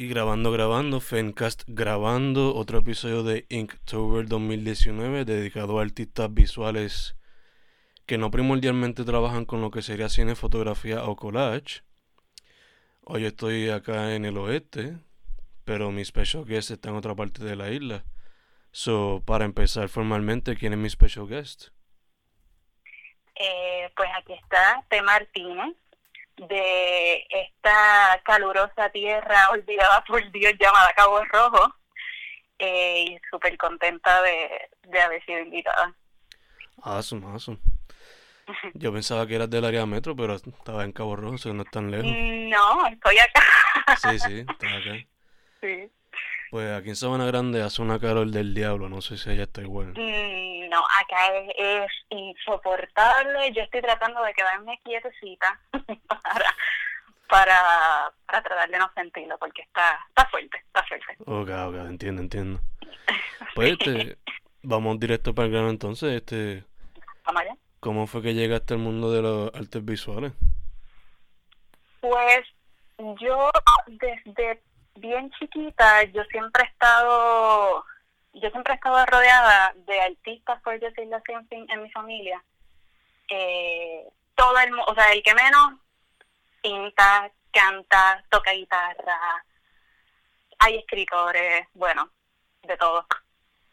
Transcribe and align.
Y 0.00 0.06
grabando, 0.06 0.52
grabando, 0.52 1.00
Fencast 1.00 1.64
grabando 1.66 2.54
otro 2.54 2.78
episodio 2.78 3.24
de 3.24 3.46
Inktober 3.48 4.28
2019 4.28 5.24
dedicado 5.24 5.80
a 5.80 5.82
artistas 5.82 6.32
visuales 6.32 7.16
que 8.06 8.16
no 8.16 8.30
primordialmente 8.30 9.02
trabajan 9.02 9.44
con 9.44 9.60
lo 9.60 9.72
que 9.72 9.82
sería 9.82 10.08
cine, 10.08 10.36
fotografía 10.36 11.02
o 11.02 11.16
collage. 11.16 11.82
Hoy 13.02 13.24
estoy 13.24 13.70
acá 13.70 14.14
en 14.14 14.24
el 14.24 14.38
oeste, 14.38 14.98
pero 15.64 15.90
mi 15.90 16.04
special 16.04 16.44
guest 16.44 16.70
está 16.70 16.90
en 16.90 16.94
otra 16.94 17.16
parte 17.16 17.42
de 17.42 17.56
la 17.56 17.72
isla. 17.72 18.04
So, 18.70 19.24
para 19.26 19.46
empezar 19.46 19.88
formalmente, 19.88 20.54
¿quién 20.54 20.74
es 20.74 20.78
mi 20.78 20.90
special 20.90 21.26
guest? 21.26 21.70
Eh, 23.34 23.90
pues 23.96 24.10
aquí 24.16 24.34
está 24.34 24.80
T. 24.88 25.02
Martínez, 25.02 25.74
de 26.38 27.26
esta 27.30 28.20
calurosa 28.24 28.90
tierra 28.90 29.50
olvidada 29.50 30.04
por 30.06 30.30
Dios 30.32 30.54
llamada 30.58 30.92
Cabo 30.94 31.24
Rojo, 31.24 31.74
eh, 32.58 33.04
y 33.08 33.20
súper 33.30 33.56
contenta 33.56 34.22
de, 34.22 34.68
de 34.82 35.00
haber 35.00 35.24
sido 35.24 35.40
invitada. 35.40 35.94
Awesome, 36.82 37.26
awesome. 37.26 37.58
Yo 38.74 38.92
pensaba 38.92 39.26
que 39.26 39.34
eras 39.34 39.50
del 39.50 39.64
área 39.64 39.86
metro, 39.86 40.16
pero 40.16 40.34
estaba 40.34 40.84
en 40.84 40.92
Cabo 40.92 41.16
Rojo, 41.16 41.36
o 41.48 41.52
no 41.52 41.62
es 41.62 41.70
tan 41.70 41.90
lejos. 41.90 42.10
No, 42.10 42.86
estoy 42.86 43.18
acá. 43.18 43.42
Sí, 43.96 44.18
sí, 44.18 44.38
estás 44.40 44.70
acá. 44.70 44.98
Sí. 45.62 45.90
Pues 46.50 46.70
aquí 46.78 46.90
en 46.90 46.96
Sabana 46.96 47.24
Grande 47.24 47.62
hace 47.62 47.80
una 47.80 47.98
calor 47.98 48.26
del 48.28 48.54
diablo, 48.54 48.88
no 48.88 49.00
sé 49.00 49.16
si 49.16 49.30
allá 49.30 49.44
está 49.44 49.62
igual. 49.62 49.94
Mm, 49.96 50.57
no, 50.68 50.78
acá 51.00 51.34
es, 51.56 51.90
insoportable. 52.10 53.52
Yo 53.52 53.62
estoy 53.62 53.82
tratando 53.82 54.22
de 54.22 54.34
quedarme 54.34 54.80
quietecita 54.84 55.60
para, 56.06 56.54
para, 57.28 58.12
para 58.26 58.42
tratar 58.42 58.70
de 58.70 58.78
no 58.78 58.90
sentirlo, 58.94 59.38
porque 59.38 59.62
está, 59.62 59.98
está 60.08 60.26
fuerte, 60.28 60.58
está 60.58 60.84
fuerte. 60.84 61.16
Ok, 61.26 61.50
ok, 61.50 61.88
entiendo, 61.88 62.22
entiendo. 62.22 62.60
Pues 63.54 63.72
este, 63.72 64.18
vamos 64.62 65.00
directo 65.00 65.34
para 65.34 65.46
el 65.46 65.52
grano 65.52 65.70
entonces. 65.70 66.12
este. 66.12 66.64
¿Cómo 67.80 68.06
fue 68.06 68.22
que 68.22 68.34
llegaste 68.34 68.74
al 68.74 68.80
mundo 68.80 69.12
de 69.12 69.22
los 69.22 69.54
artes 69.54 69.84
visuales? 69.84 70.32
Pues 72.00 72.40
yo 73.20 73.50
desde 73.86 74.62
bien 74.96 75.30
chiquita 75.38 76.02
yo 76.04 76.24
siempre 76.24 76.64
he 76.64 76.66
estado 76.66 77.84
yo 78.32 78.50
siempre 78.50 78.72
he 78.72 78.76
estado 78.76 79.04
rodeada 79.06 79.72
de 79.74 80.00
artistas 80.00 80.60
por 80.62 80.78
decirlo 80.78 81.16
así 81.16 81.32
en, 81.50 81.82
mi 81.82 81.90
familia. 81.90 82.42
Eh, 83.28 84.06
todo 84.34 84.58
el 84.60 84.72
o 84.86 84.94
sea 84.94 85.12
el 85.12 85.22
que 85.22 85.34
menos 85.34 85.74
pinta 86.62 87.30
canta 87.52 88.24
toca 88.30 88.52
guitarra 88.52 89.44
hay 90.58 90.76
escritores 90.76 91.66
bueno 91.74 92.10
de 92.62 92.76
todo. 92.76 93.06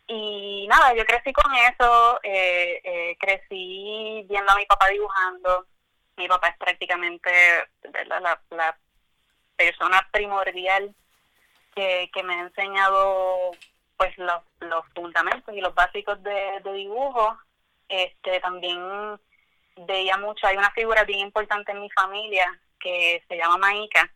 Y 0.07 0.67
nada 0.69 0.93
yo 0.93 1.05
crecí 1.05 1.33
con 1.33 1.51
eso 1.55 2.19
eh, 2.23 2.79
eh, 2.83 3.17
crecí 3.19 4.23
viendo 4.29 4.51
a 4.51 4.55
mi 4.55 4.65
papá 4.65 4.87
dibujando. 4.89 5.65
Mi 6.17 6.27
papá 6.27 6.49
es 6.49 6.57
prácticamente 6.57 7.29
la, 8.05 8.39
la 8.51 8.77
persona 9.55 10.07
primordial 10.11 10.95
que, 11.73 12.09
que 12.13 12.23
me 12.23 12.35
ha 12.35 12.39
enseñado 12.41 13.51
pues 13.97 14.17
los, 14.17 14.41
los 14.59 14.85
fundamentos 14.93 15.53
y 15.55 15.61
los 15.61 15.73
básicos 15.73 16.21
de, 16.23 16.61
de 16.63 16.73
dibujo. 16.73 17.37
Este, 17.87 18.39
también 18.39 19.19
veía 19.77 20.17
mucho, 20.17 20.47
hay 20.47 20.57
una 20.57 20.71
figura 20.71 21.03
bien 21.03 21.19
importante 21.19 21.71
en 21.71 21.81
mi 21.81 21.89
familia 21.91 22.59
que 22.79 23.23
se 23.27 23.37
llama 23.37 23.57
Maika, 23.57 24.11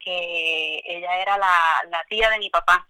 que 0.00 0.82
ella 0.84 1.18
era 1.18 1.38
la, 1.38 1.82
la 1.90 2.04
tía 2.04 2.30
de 2.30 2.38
mi 2.38 2.50
papá. 2.50 2.86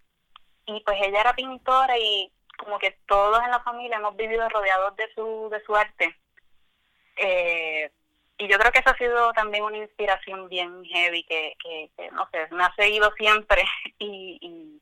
Y 0.67 0.81
pues 0.81 0.97
ella 1.01 1.21
era 1.21 1.35
pintora 1.35 1.99
y 1.99 2.33
como 2.57 2.79
que 2.79 2.99
todos 3.07 3.43
en 3.45 3.51
la 3.51 3.61
familia 3.61 3.97
hemos 3.97 4.17
vivido 4.17 4.49
rodeados 4.49 4.97
de 4.97 5.13
su, 5.15 5.49
de 5.51 5.61
su 5.65 5.75
arte. 5.75 6.17
Eh, 7.17 7.91
y 8.39 8.49
yo 8.49 8.59
creo 8.59 8.73
que 8.73 8.79
eso 8.81 8.91
ha 8.91 8.97
sido 8.97 9.33
también 9.33 9.65
una 9.65 9.79
inspiración 9.79 10.49
bien 10.49 10.85
heavy 10.85 11.25
que, 11.25 11.55
que, 11.63 12.11
no 12.13 12.29
sé, 12.33 12.49
me 12.51 12.65
ha 12.65 12.75
seguido 12.75 13.13
siempre 13.17 13.63
y, 13.99 14.39
y, 14.41 14.81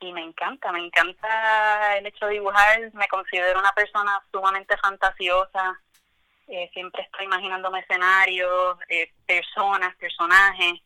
y, 0.00 0.12
me 0.12 0.22
encanta, 0.22 0.72
me 0.72 0.84
encanta 0.84 1.96
el 1.96 2.06
hecho 2.06 2.26
de 2.26 2.34
dibujar, 2.34 2.92
me 2.94 3.08
considero 3.08 3.58
una 3.58 3.72
persona 3.72 4.20
sumamente 4.32 4.76
fantasiosa, 4.76 5.80
eh, 6.48 6.70
siempre 6.72 7.02
estoy 7.02 7.26
imaginándome 7.26 7.80
escenarios, 7.80 8.78
eh, 8.88 9.12
personas, 9.26 9.94
personajes 9.96 10.80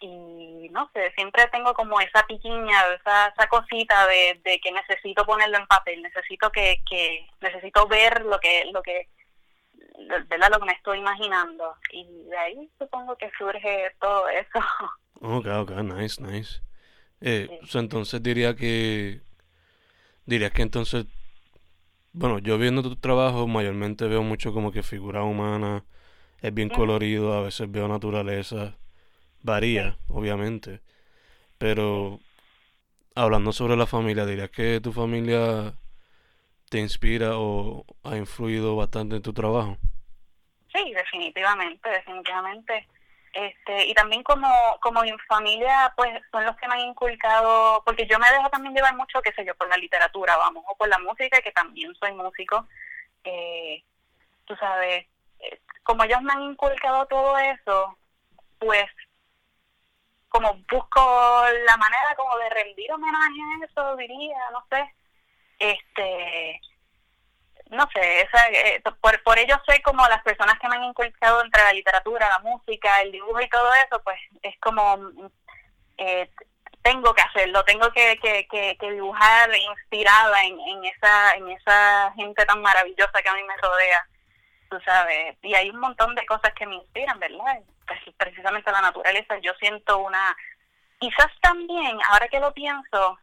y 0.00 0.68
no 0.70 0.90
sé, 0.92 1.12
siempre 1.12 1.46
tengo 1.48 1.72
como 1.74 2.00
esa 2.00 2.26
piquiña, 2.26 2.80
esa, 3.00 3.28
esa 3.28 3.46
cosita 3.46 4.06
de, 4.08 4.40
de 4.44 4.60
que 4.60 4.72
necesito 4.72 5.24
ponerlo 5.24 5.58
en 5.58 5.66
papel, 5.66 6.02
necesito 6.02 6.50
que, 6.50 6.82
que 6.88 7.26
necesito 7.40 7.86
ver 7.86 8.22
lo 8.24 8.38
que 8.40 8.64
lo 8.72 8.82
que 8.82 9.08
¿verdad? 10.28 10.50
Lo 10.50 10.58
que 10.58 10.66
me 10.66 10.72
estoy 10.72 10.98
imaginando. 10.98 11.76
Y 11.92 12.04
de 12.28 12.36
ahí 12.36 12.70
supongo 12.78 13.16
que 13.16 13.30
surge 13.38 13.94
todo 14.00 14.28
eso. 14.28 14.58
Ok, 15.24 15.46
ok, 15.46 15.70
nice, 15.82 16.20
nice. 16.20 16.60
Eh, 17.24 17.60
entonces 17.74 18.20
diría 18.20 18.56
que, 18.56 19.20
diría 20.26 20.50
que 20.50 20.62
entonces, 20.62 21.06
bueno, 22.12 22.40
yo 22.40 22.58
viendo 22.58 22.82
tu 22.82 22.96
trabajo 22.96 23.46
mayormente 23.46 24.08
veo 24.08 24.24
mucho 24.24 24.52
como 24.52 24.72
que 24.72 24.82
figura 24.82 25.22
humana, 25.22 25.84
es 26.40 26.52
bien 26.52 26.68
colorido, 26.68 27.32
a 27.34 27.42
veces 27.42 27.70
veo 27.70 27.86
naturaleza, 27.86 28.76
varía, 29.42 29.96
obviamente, 30.08 30.80
pero 31.58 32.18
hablando 33.14 33.52
sobre 33.52 33.76
la 33.76 33.86
familia, 33.86 34.26
dirías 34.26 34.50
que 34.50 34.80
tu 34.80 34.92
familia 34.92 35.74
te 36.70 36.80
inspira 36.80 37.38
o 37.38 37.84
ha 38.02 38.16
influido 38.16 38.74
bastante 38.74 39.14
en 39.14 39.22
tu 39.22 39.32
trabajo? 39.32 39.78
Sí, 40.74 40.92
definitivamente, 40.92 41.88
definitivamente. 41.88 42.86
Este, 43.32 43.86
y 43.86 43.94
también 43.94 44.22
como, 44.22 44.48
como 44.80 45.02
mi 45.02 45.12
familia, 45.26 45.92
pues 45.96 46.22
son 46.30 46.44
los 46.44 46.54
que 46.56 46.68
me 46.68 46.74
han 46.74 46.80
inculcado, 46.80 47.82
porque 47.84 48.06
yo 48.06 48.18
me 48.18 48.30
dejo 48.30 48.50
también 48.50 48.74
llevar 48.74 48.94
mucho, 48.94 49.22
qué 49.22 49.32
sé 49.32 49.44
yo, 49.44 49.54
por 49.54 49.68
la 49.68 49.76
literatura, 49.76 50.36
vamos, 50.36 50.64
o 50.68 50.76
por 50.76 50.88
la 50.88 50.98
música, 50.98 51.40
que 51.40 51.52
también 51.52 51.94
soy 51.94 52.12
músico. 52.12 52.66
Eh, 53.24 53.82
tú 54.44 54.54
sabes, 54.56 55.06
eh, 55.40 55.60
como 55.82 56.04
ellos 56.04 56.20
me 56.22 56.32
han 56.32 56.42
inculcado 56.42 57.06
todo 57.06 57.38
eso, 57.38 57.96
pues 58.58 58.86
como 60.28 60.54
busco 60.70 61.44
la 61.66 61.76
manera 61.76 62.14
como 62.16 62.36
de 62.38 62.50
rendir 62.50 62.92
homenaje 62.92 63.40
a 63.42 63.64
eso, 63.64 63.96
diría, 63.96 64.38
no 64.52 64.64
sé, 64.70 64.94
este 65.58 66.60
no 67.72 67.88
sé, 67.92 68.20
esa, 68.20 68.48
eh, 68.50 68.82
por, 69.00 69.22
por 69.22 69.38
ello 69.38 69.56
soy 69.66 69.80
como 69.80 70.06
las 70.08 70.22
personas 70.22 70.58
que 70.58 70.68
me 70.68 70.76
han 70.76 70.84
inculcado 70.84 71.42
entre 71.42 71.62
la 71.62 71.72
literatura, 71.72 72.28
la 72.28 72.38
música, 72.40 73.00
el 73.00 73.12
dibujo 73.12 73.40
y 73.40 73.48
todo 73.48 73.72
eso, 73.86 74.02
pues 74.04 74.18
es 74.42 74.54
como 74.60 74.98
eh, 75.96 76.30
tengo 76.82 77.14
que 77.14 77.22
hacerlo, 77.22 77.64
tengo 77.64 77.90
que, 77.92 78.18
que, 78.20 78.46
que, 78.78 78.90
dibujar 78.90 79.48
inspirada 79.54 80.44
en, 80.44 80.60
en 80.60 80.84
esa 80.84 81.32
en 81.34 81.48
esa 81.48 82.12
gente 82.14 82.44
tan 82.44 82.60
maravillosa 82.60 83.22
que 83.22 83.28
a 83.28 83.34
mí 83.34 83.42
me 83.44 83.56
rodea, 83.56 84.06
tú 84.68 84.78
sabes, 84.84 85.36
y 85.42 85.54
hay 85.54 85.70
un 85.70 85.80
montón 85.80 86.14
de 86.14 86.26
cosas 86.26 86.52
que 86.54 86.66
me 86.66 86.76
inspiran, 86.76 87.18
¿verdad? 87.18 87.60
Pues, 87.86 88.00
precisamente 88.16 88.70
la 88.70 88.82
naturaleza, 88.82 89.38
yo 89.38 89.52
siento 89.54 89.98
una, 89.98 90.36
quizás 90.98 91.30
también, 91.40 91.98
ahora 92.10 92.28
que 92.28 92.40
lo 92.40 92.52
pienso, 92.52 93.18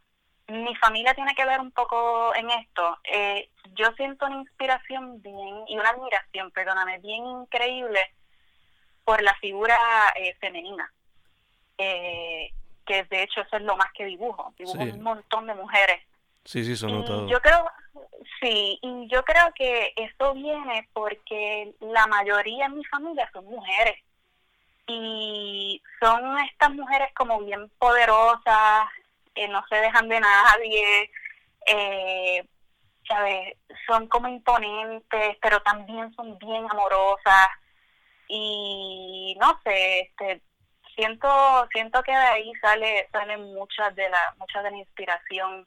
mi 0.49 0.75
familia 0.75 1.13
tiene 1.13 1.35
que 1.35 1.45
ver 1.45 1.59
un 1.59 1.71
poco 1.71 2.33
en 2.35 2.49
esto. 2.49 2.97
Eh, 3.03 3.49
yo 3.75 3.91
siento 3.95 4.25
una 4.25 4.37
inspiración 4.37 5.21
bien 5.21 5.63
y 5.67 5.77
una 5.77 5.89
admiración, 5.89 6.51
perdóname, 6.51 6.99
bien 6.99 7.25
increíble 7.25 7.99
por 9.03 9.21
la 9.21 9.35
figura 9.35 9.77
eh, 10.15 10.35
femenina. 10.39 10.91
Eh, 11.77 12.51
que 12.85 13.03
de 13.03 13.23
hecho 13.23 13.41
eso 13.41 13.57
es 13.57 13.63
lo 13.63 13.77
más 13.77 13.91
que 13.93 14.05
dibujo. 14.05 14.53
Dibujo 14.57 14.79
un 14.79 15.01
montón 15.01 15.47
de 15.47 15.55
mujeres. 15.55 16.01
Sí, 16.43 16.63
sí, 16.63 16.75
son 16.75 17.27
Yo 17.27 17.39
creo, 17.41 17.69
sí, 18.41 18.79
y 18.81 19.07
yo 19.07 19.23
creo 19.23 19.51
que 19.53 19.93
eso 19.95 20.33
viene 20.33 20.89
porque 20.93 21.73
la 21.79 22.07
mayoría 22.07 22.65
en 22.65 22.77
mi 22.77 22.85
familia 22.85 23.29
son 23.31 23.45
mujeres. 23.45 23.97
Y 24.87 25.81
son 25.99 26.39
estas 26.39 26.71
mujeres 26.71 27.13
como 27.13 27.39
bien 27.41 27.69
poderosas, 27.77 28.87
eh, 29.39 29.47
no 29.47 29.63
se 29.69 29.75
dejan 29.75 30.09
de 30.09 30.19
nadie, 30.19 31.11
eh, 31.65 32.45
¿sabes? 33.07 33.57
Son 33.87 34.07
como 34.07 34.27
imponentes, 34.27 35.37
pero 35.41 35.61
también 35.61 36.13
son 36.13 36.37
bien 36.37 36.65
amorosas 36.69 37.47
y 38.27 39.35
no 39.39 39.59
sé, 39.63 40.01
este 40.01 40.41
siento 40.95 41.67
siento 41.71 42.03
que 42.03 42.11
de 42.11 42.17
ahí 42.17 42.51
sale 42.61 43.07
sale 43.11 43.37
mucha 43.37 43.89
de 43.91 44.09
la 44.09 44.35
mucha 44.37 44.61
de 44.61 44.71
la 44.71 44.77
inspiración 44.77 45.65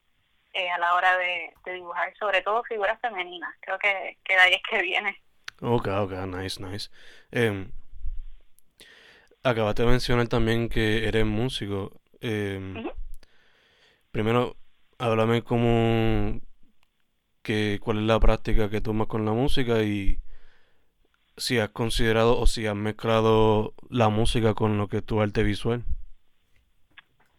eh, 0.52 0.70
a 0.70 0.78
la 0.78 0.94
hora 0.94 1.16
de, 1.16 1.50
dibujar, 1.72 2.12
sobre 2.18 2.42
todo 2.42 2.62
figuras 2.64 3.00
femeninas. 3.00 3.54
Creo 3.60 3.78
que, 3.78 4.18
que 4.22 4.34
de 4.34 4.40
ahí 4.40 4.52
es 4.54 4.62
que 4.68 4.82
viene. 4.82 5.16
Ok, 5.62 5.88
ok, 5.88 6.12
nice, 6.26 6.62
nice. 6.62 6.90
Eh, 7.30 7.66
acabaste 9.42 9.82
de 9.82 9.88
mencionar 9.88 10.28
también 10.28 10.68
que 10.68 11.08
eres 11.08 11.24
músico. 11.24 12.02
Eh, 12.20 12.60
Primero, 14.12 14.56
háblame 14.98 15.42
como 15.42 16.38
que 17.42 17.80
cuál 17.82 17.96
es 17.98 18.04
la 18.04 18.20
práctica 18.20 18.68
que 18.68 18.82
tomas 18.82 19.08
con 19.08 19.24
la 19.24 19.32
música 19.32 19.82
y 19.82 20.18
si 21.38 21.58
has 21.58 21.70
considerado 21.70 22.38
o 22.38 22.46
si 22.46 22.66
has 22.66 22.76
mezclado 22.76 23.72
la 23.88 24.10
música 24.10 24.52
con 24.52 24.76
lo 24.76 24.86
que 24.88 24.98
es 24.98 25.06
tu 25.06 25.22
arte 25.22 25.42
visual. 25.42 25.82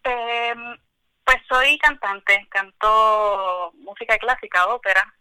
Em, 0.04 0.78
pues 1.24 1.38
soy 1.48 1.78
cantante, 1.78 2.48
canto 2.50 3.72
música 3.76 4.18
clásica, 4.18 4.66
ópera. 4.68 5.14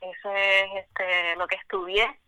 Eso 0.00 0.34
es 0.34 0.64
este, 0.76 1.36
lo 1.36 1.46
que 1.46 1.56
estudié. 1.56 2.18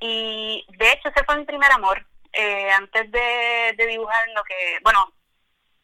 Y 0.00 0.66
de 0.76 0.90
hecho 0.90 1.08
ese 1.08 1.24
fue 1.24 1.38
mi 1.38 1.44
primer 1.44 1.70
amor. 1.70 2.04
Eh, 2.32 2.68
antes 2.72 3.12
de, 3.12 3.74
de 3.76 3.86
dibujar 3.86 4.28
lo 4.34 4.42
que, 4.42 4.80
bueno, 4.82 5.12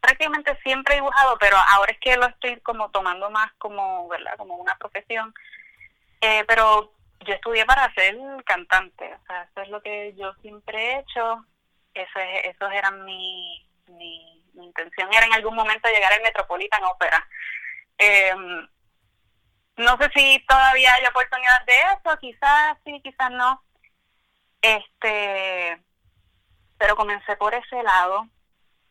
prácticamente 0.01 0.59
siempre 0.63 0.95
he 0.95 0.99
dibujado, 0.99 1.37
pero 1.39 1.57
ahora 1.57 1.93
es 1.93 1.99
que 2.01 2.17
lo 2.17 2.27
estoy 2.27 2.61
como 2.61 2.91
tomando 2.91 3.31
más 3.31 3.53
como, 3.59 4.09
¿verdad? 4.09 4.37
Como 4.37 4.57
una 4.57 4.77
profesión. 4.77 5.35
Eh, 6.21 6.45
pero 6.47 6.93
yo 7.21 7.35
estudié 7.35 7.65
para 7.67 7.93
ser 7.95 8.17
cantante, 8.45 9.15
o 9.15 9.27
sea, 9.27 9.43
eso 9.43 9.63
es 9.63 9.69
lo 9.69 9.83
que 9.83 10.15
yo 10.17 10.33
siempre 10.43 10.79
he 10.79 10.99
hecho, 11.01 11.45
eso 11.95 12.19
es, 12.19 12.55
esos 12.55 12.73
eran 12.73 13.05
mi, 13.05 13.67
mi, 13.89 14.45
intención, 14.55 15.13
era 15.13 15.27
en 15.27 15.35
algún 15.35 15.55
momento 15.55 15.89
llegar 15.89 16.13
al 16.13 16.23
Metropolitan 16.23 16.83
Opera. 16.85 17.29
Em, 17.97 18.69
no 19.77 19.97
sé 19.99 20.11
si 20.15 20.45
todavía 20.49 20.95
hay 20.95 21.07
oportunidad 21.07 21.65
de 21.65 21.73
eso, 21.73 22.19
quizás 22.19 22.77
sí, 22.85 23.01
quizás 23.03 23.31
no. 23.31 23.63
Este, 24.61 25.81
pero 26.77 26.97
comencé 26.97 27.37
por 27.37 27.55
ese 27.55 27.83
lado. 27.85 28.29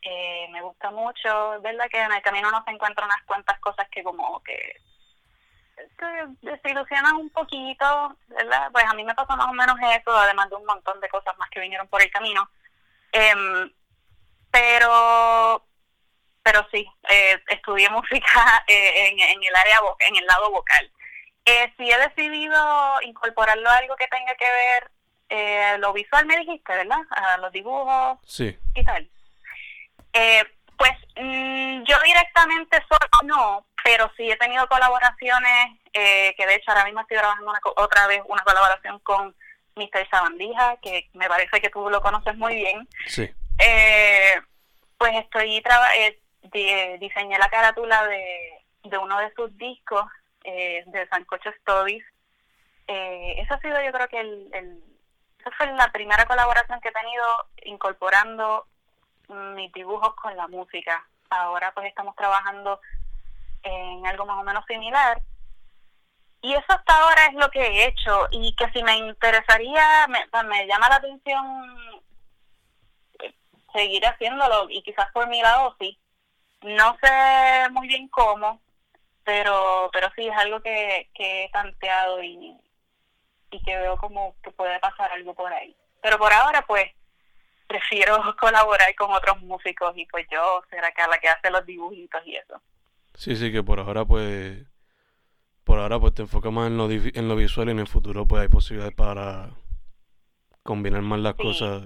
Eh, 0.01 0.47
me 0.51 0.61
gusta 0.61 0.91
mucho, 0.91 1.55
es 1.55 1.61
verdad 1.61 1.87
que 1.89 1.99
en 2.01 2.11
el 2.11 2.21
camino 2.21 2.49
uno 2.49 2.63
se 2.65 2.71
encuentra 2.71 3.05
unas 3.05 3.21
cuantas 3.23 3.59
cosas 3.59 3.87
que 3.89 4.03
como 4.03 4.41
que 4.43 4.77
desilusionan 6.41 7.15
un 7.15 7.29
poquito, 7.29 8.15
¿verdad? 8.27 8.69
Pues 8.71 8.85
a 8.85 8.93
mí 8.93 9.03
me 9.03 9.15
pasó 9.15 9.35
más 9.35 9.47
o 9.47 9.53
menos 9.53 9.75
eso, 9.79 10.15
además 10.15 10.49
de 10.49 10.55
un 10.55 10.65
montón 10.65 10.99
de 10.99 11.09
cosas 11.09 11.37
más 11.37 11.49
que 11.49 11.59
vinieron 11.59 11.87
por 11.87 12.01
el 12.01 12.11
camino. 12.11 12.49
Em, 13.11 13.71
pero 14.51 15.63
pero 16.43 16.65
sí, 16.71 16.87
eh, 17.09 17.41
estudié 17.49 17.89
música 17.91 18.63
eh, 18.67 19.09
en, 19.09 19.19
en, 19.19 19.43
el 19.43 19.55
área 19.55 19.79
en 19.99 20.15
el 20.15 20.25
lado 20.25 20.51
vocal. 20.51 20.89
Eh, 21.45 21.73
sí 21.77 21.89
he 21.89 21.97
decidido 21.97 23.01
incorporarlo 23.03 23.69
a 23.69 23.77
algo 23.77 23.95
que 23.95 24.07
tenga 24.07 24.35
que 24.35 24.45
ver 24.45 24.91
eh, 25.29 25.77
lo 25.79 25.93
visual, 25.93 26.25
me 26.25 26.37
dijiste, 26.37 26.73
¿verdad? 26.73 26.99
A 27.09 27.37
los 27.37 27.51
dibujos 27.51 28.17
sí. 28.25 28.57
y 28.75 28.83
tal. 28.83 29.09
Eh, 30.13 30.43
pues 30.77 30.91
mm, 31.15 31.83
yo 31.83 31.95
directamente 32.03 32.77
solo 32.87 33.09
no, 33.25 33.65
pero 33.83 34.11
sí 34.15 34.29
he 34.29 34.37
tenido 34.37 34.67
colaboraciones, 34.67 35.79
eh, 35.93 36.33
que 36.37 36.45
de 36.45 36.55
hecho 36.55 36.71
ahora 36.71 36.85
mismo 36.85 37.01
estoy 37.01 37.17
trabajando 37.17 37.53
otra 37.77 38.07
vez 38.07 38.21
una 38.27 38.43
colaboración 38.43 38.99
con 38.99 39.35
Mr. 39.75 40.07
Sabandija, 40.09 40.77
que 40.81 41.09
me 41.13 41.27
parece 41.27 41.61
que 41.61 41.69
tú 41.69 41.89
lo 41.89 42.01
conoces 42.01 42.35
muy 42.35 42.55
bien. 42.55 42.87
Sí. 43.07 43.29
Eh, 43.59 44.41
pues 44.97 45.15
estoy 45.15 45.61
eh, 46.53 46.97
diseñé 46.99 47.37
la 47.37 47.49
carátula 47.49 48.05
de, 48.07 48.65
de 48.83 48.97
uno 48.97 49.19
de 49.19 49.31
sus 49.35 49.55
discos, 49.57 50.05
eh, 50.43 50.83
de 50.87 51.07
Sancocho 51.09 51.49
Stories. 51.49 52.03
Eh, 52.87 53.35
eso 53.37 53.53
ha 53.53 53.59
sido 53.59 53.81
yo 53.83 53.91
creo 53.91 54.07
que 54.07 54.19
el, 54.19 54.49
el, 54.53 54.83
esa 55.39 55.51
fue 55.51 55.67
la 55.73 55.91
primera 55.91 56.25
colaboración 56.25 56.79
que 56.81 56.89
he 56.89 56.93
tenido 56.93 57.25
incorporando 57.63 58.65
mis 59.29 59.71
dibujos 59.73 60.13
con 60.15 60.35
la 60.35 60.47
música. 60.47 61.07
Ahora 61.29 61.71
pues 61.73 61.87
estamos 61.87 62.15
trabajando 62.15 62.79
en 63.63 64.05
algo 64.07 64.25
más 64.25 64.39
o 64.39 64.43
menos 64.43 64.65
similar. 64.67 65.21
Y 66.41 66.53
eso 66.53 66.65
hasta 66.67 66.97
ahora 66.97 67.25
es 67.27 67.33
lo 67.33 67.49
que 67.49 67.61
he 67.61 67.87
hecho 67.87 68.27
y 68.31 68.55
que 68.55 68.69
si 68.71 68.83
me 68.83 68.95
interesaría, 68.97 70.07
me, 70.07 70.19
me 70.43 70.67
llama 70.67 70.89
la 70.89 70.95
atención 70.95 72.01
eh, 73.19 73.33
seguir 73.73 74.05
haciéndolo 74.05 74.69
y 74.69 74.81
quizás 74.83 75.11
por 75.11 75.27
mi 75.27 75.41
lado 75.41 75.75
sí. 75.79 75.99
No 76.61 76.97
sé 77.01 77.69
muy 77.71 77.87
bien 77.87 78.07
cómo, 78.09 78.61
pero 79.23 79.89
pero 79.91 80.09
sí 80.15 80.27
es 80.27 80.37
algo 80.37 80.61
que, 80.61 81.09
que 81.13 81.45
he 81.45 81.49
tanteado 81.49 82.21
y, 82.23 82.55
y 83.51 83.63
que 83.63 83.77
veo 83.77 83.97
como 83.97 84.35
que 84.43 84.51
puede 84.51 84.79
pasar 84.79 85.11
algo 85.11 85.33
por 85.33 85.51
ahí. 85.51 85.75
Pero 86.01 86.17
por 86.17 86.31
ahora 86.31 86.63
pues 86.67 86.91
prefiero 87.67 88.35
colaborar 88.39 88.93
con 88.95 89.11
otros 89.11 89.41
músicos 89.41 89.93
y 89.95 90.05
pues 90.07 90.25
yo 90.31 90.63
será 90.69 90.91
que 90.91 91.01
a 91.01 91.07
la 91.07 91.19
que 91.19 91.29
hace 91.29 91.51
los 91.51 91.65
dibujitos 91.65 92.21
y 92.25 92.35
eso. 92.35 92.61
Sí, 93.15 93.35
sí, 93.35 93.51
que 93.51 93.63
por 93.63 93.79
ahora 93.79 94.05
pues 94.05 94.63
por 95.63 95.79
ahora 95.79 95.99
pues 95.99 96.13
te 96.13 96.21
enfocas 96.21 96.51
más 96.51 96.67
en 96.67 96.77
lo, 96.77 96.89
en 96.89 97.27
lo 97.27 97.35
visual 97.35 97.67
y 97.67 97.71
en 97.71 97.79
el 97.79 97.87
futuro 97.87 98.25
pues 98.25 98.43
hay 98.43 98.47
posibilidades 98.47 98.95
para 98.95 99.49
combinar 100.63 101.01
más 101.01 101.19
las 101.19 101.35
cosas, 101.35 101.83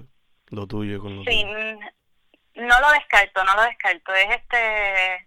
lo 0.48 0.66
tuyo 0.66 1.00
con 1.00 1.16
lo 1.16 1.24
Sí, 1.24 1.44
no 1.44 2.80
lo 2.80 2.90
descarto, 2.92 3.44
no 3.44 3.54
lo 3.56 3.62
descarto, 3.62 4.12
es 4.14 4.28
este, 4.30 5.26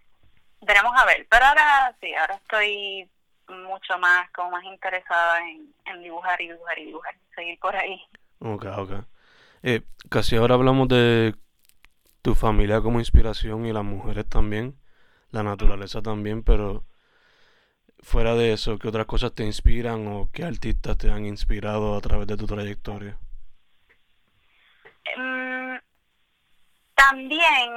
veremos 0.60 0.92
a 0.96 1.04
ver, 1.04 1.26
pero 1.30 1.44
ahora 1.44 1.94
sí, 2.00 2.14
ahora 2.14 2.34
estoy 2.36 3.08
mucho 3.48 3.98
más, 3.98 4.30
como 4.30 4.50
más 4.52 4.64
interesada 4.64 5.40
en, 5.48 5.72
en 5.84 6.02
dibujar 6.02 6.40
y 6.40 6.48
dibujar 6.48 6.78
y 6.78 6.86
dibujar, 6.86 7.14
seguir 7.34 7.58
por 7.58 7.74
ahí. 7.76 8.00
Ok, 8.40 8.64
ok. 8.76 8.92
Eh, 9.62 9.82
casi 10.10 10.36
ahora 10.36 10.54
hablamos 10.54 10.88
de 10.88 11.34
tu 12.22 12.34
familia 12.34 12.80
como 12.80 12.98
inspiración 12.98 13.66
y 13.66 13.72
las 13.72 13.84
mujeres 13.84 14.28
también 14.28 14.76
la 15.36 15.42
naturaleza 15.42 16.02
también, 16.02 16.42
pero 16.42 16.84
fuera 18.00 18.34
de 18.34 18.52
eso, 18.52 18.78
¿qué 18.78 18.88
otras 18.88 19.06
cosas 19.06 19.34
te 19.34 19.44
inspiran 19.44 20.06
o 20.08 20.28
qué 20.32 20.44
artistas 20.44 20.96
te 20.96 21.10
han 21.10 21.26
inspirado 21.26 21.96
a 21.96 22.00
través 22.00 22.26
de 22.26 22.36
tu 22.36 22.46
trayectoria? 22.46 23.18
Mm, 25.16 25.76
también 26.94 27.70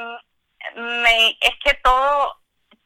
me, 0.75 1.29
es 1.29 1.55
que 1.63 1.73
todo 1.83 2.35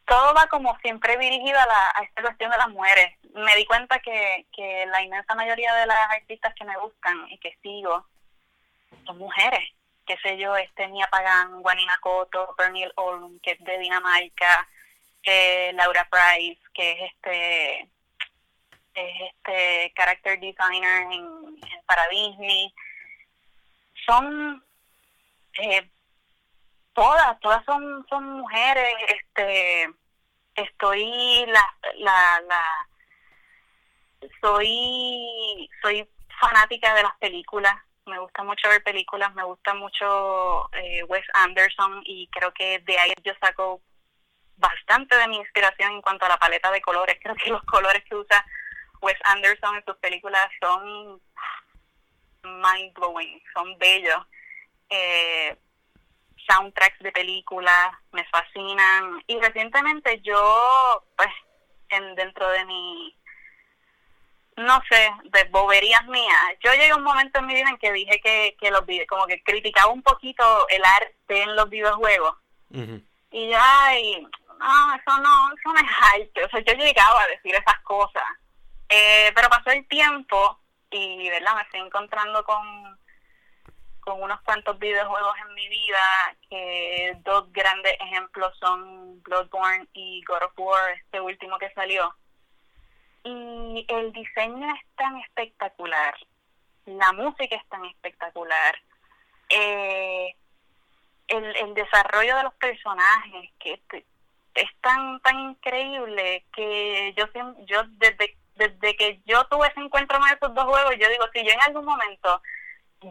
todo 0.05 0.33
va 0.33 0.47
como 0.47 0.77
siempre 0.79 1.17
dirigido 1.17 1.57
a, 1.57 1.65
la, 1.65 2.05
esta 2.05 2.21
cuestión 2.23 2.51
de 2.51 2.57
las 2.57 2.67
mujeres. 2.69 3.17
Me 3.35 3.55
di 3.55 3.65
cuenta 3.65 3.99
que, 3.99 4.45
que 4.53 4.85
la 4.87 5.01
inmensa 5.01 5.33
mayoría 5.33 5.73
de 5.75 5.85
las 5.87 6.09
artistas 6.11 6.53
que 6.55 6.65
me 6.65 6.77
gustan 6.77 7.25
y 7.29 7.37
que 7.39 7.57
sigo 7.63 8.05
son 9.05 9.17
mujeres 9.17 9.73
qué 10.05 10.17
sé 10.17 10.37
yo, 10.37 10.55
este 10.55 10.87
Mia 10.87 11.07
Pagan, 11.07 11.61
Juanina 11.61 11.97
Coto, 12.01 12.53
Pernil 12.57 12.91
Olm, 12.95 13.39
que 13.39 13.51
es 13.51 13.59
de 13.63 13.77
Dinamarca, 13.79 14.67
eh, 15.23 15.71
Laura 15.75 16.07
Price, 16.09 16.61
que 16.73 16.91
es 16.91 17.11
este 17.11 17.89
es 18.95 19.21
este 19.33 19.93
character 19.95 20.39
designer 20.39 21.11
en, 21.11 21.59
para 21.85 22.07
Disney. 22.09 22.73
Son 24.05 24.63
eh, 25.59 25.89
todas, 26.93 27.39
todas 27.39 27.63
son, 27.65 28.05
son 28.09 28.23
mujeres, 28.39 28.93
este 29.07 29.89
estoy 30.55 31.45
la, 31.47 31.75
la, 31.95 32.41
la 32.47 32.87
soy 34.39 35.69
soy 35.81 36.07
fanática 36.39 36.93
de 36.93 37.03
las 37.03 37.17
películas 37.17 37.73
me 38.05 38.19
gusta 38.19 38.43
mucho 38.43 38.69
ver 38.69 38.83
películas, 38.83 39.33
me 39.33 39.43
gusta 39.43 39.73
mucho 39.73 40.69
eh, 40.73 41.03
Wes 41.03 41.25
Anderson 41.33 42.01
y 42.05 42.27
creo 42.27 42.53
que 42.53 42.79
de 42.79 42.97
ahí 42.97 43.13
yo 43.23 43.33
saco 43.39 43.81
bastante 44.57 45.15
de 45.15 45.27
mi 45.27 45.37
inspiración 45.37 45.93
en 45.93 46.01
cuanto 46.01 46.25
a 46.25 46.29
la 46.29 46.37
paleta 46.37 46.71
de 46.71 46.81
colores. 46.81 47.17
Creo 47.21 47.35
que 47.35 47.49
los 47.49 47.63
colores 47.63 48.03
que 48.05 48.15
usa 48.15 48.45
Wes 49.01 49.17
Anderson 49.25 49.75
en 49.75 49.85
sus 49.85 49.97
películas 49.97 50.47
son 50.61 51.21
mind 52.43 52.93
blowing, 52.93 53.41
son 53.53 53.77
bellos. 53.77 54.25
Eh, 54.89 55.57
soundtracks 56.47 56.99
de 56.99 57.11
películas 57.11 57.91
me 58.11 58.25
fascinan 58.25 59.23
y 59.27 59.39
recientemente 59.39 60.19
yo 60.21 61.05
pues 61.15 61.29
en 61.89 62.15
dentro 62.15 62.49
de 62.49 62.65
mi 62.65 63.15
no 64.57 64.81
sé, 64.89 65.09
de 65.25 65.43
boberías 65.45 66.05
mías. 66.07 66.39
Yo 66.63 66.71
llegué 66.71 66.91
a 66.91 66.95
un 66.95 67.03
momento 67.03 67.39
en 67.39 67.47
mi 67.47 67.53
vida 67.53 67.69
en 67.69 67.77
que 67.77 67.91
dije 67.91 68.19
que, 68.21 68.55
que 68.59 68.71
los 68.71 68.83
como 69.07 69.25
que 69.25 69.41
criticaba 69.43 69.91
un 69.91 70.03
poquito 70.03 70.67
el 70.69 70.83
arte 70.83 71.41
en 71.41 71.55
los 71.55 71.69
videojuegos. 71.69 72.35
Y 73.31 73.49
ya, 73.49 73.99
y 73.99 74.27
ah, 74.59 74.97
eso 74.99 75.17
no, 75.17 75.53
eso 75.53 75.73
no 75.73 75.79
es 75.79 75.95
arte. 76.13 76.43
O 76.45 76.49
sea, 76.49 76.59
yo 76.61 76.73
llegaba 76.73 77.21
a 77.21 77.27
decir 77.27 77.55
esas 77.55 77.79
cosas. 77.83 78.23
Eh, 78.89 79.31
pero 79.35 79.49
pasó 79.49 79.71
el 79.71 79.87
tiempo 79.87 80.59
y, 80.91 81.29
¿verdad? 81.29 81.55
Me 81.55 81.61
estoy 81.63 81.79
encontrando 81.81 82.43
con, 82.43 82.99
con 84.01 84.21
unos 84.21 84.39
cuantos 84.41 84.77
videojuegos 84.77 85.35
en 85.47 85.53
mi 85.55 85.67
vida, 85.67 86.35
que 86.49 87.17
dos 87.23 87.51
grandes 87.51 87.95
ejemplos 87.99 88.55
son 88.59 89.21
Bloodborne 89.23 89.87
y 89.93 90.23
God 90.25 90.43
of 90.43 90.53
War, 90.57 90.91
este 90.91 91.19
último 91.19 91.57
que 91.57 91.71
salió. 91.73 92.13
Y 93.23 93.85
el 93.87 94.11
diseño 94.11 94.73
es 94.75 94.95
tan 94.95 95.17
espectacular, 95.19 96.15
la 96.85 97.13
música 97.13 97.55
es 97.55 97.67
tan 97.69 97.85
espectacular, 97.85 98.75
eh, 99.49 100.35
el, 101.27 101.55
el 101.55 101.73
desarrollo 101.73 102.35
de 102.35 102.43
los 102.43 102.53
personajes, 102.55 103.49
que 103.59 103.81
es 104.55 104.69
tan 104.81 105.19
tan 105.21 105.39
increíble 105.39 106.45
que 106.53 107.13
yo 107.17 107.25
yo 107.65 107.83
desde 107.97 108.37
desde 108.55 108.95
que 108.95 109.19
yo 109.25 109.45
tuve 109.45 109.67
ese 109.67 109.79
encuentro 109.79 110.19
con 110.19 110.29
esos 110.29 110.53
dos 110.53 110.65
juegos 110.65 110.95
yo 110.99 111.09
digo 111.09 111.25
si 111.33 111.43
yo 111.43 111.51
en 111.51 111.61
algún 111.61 111.85
momento 111.85 112.41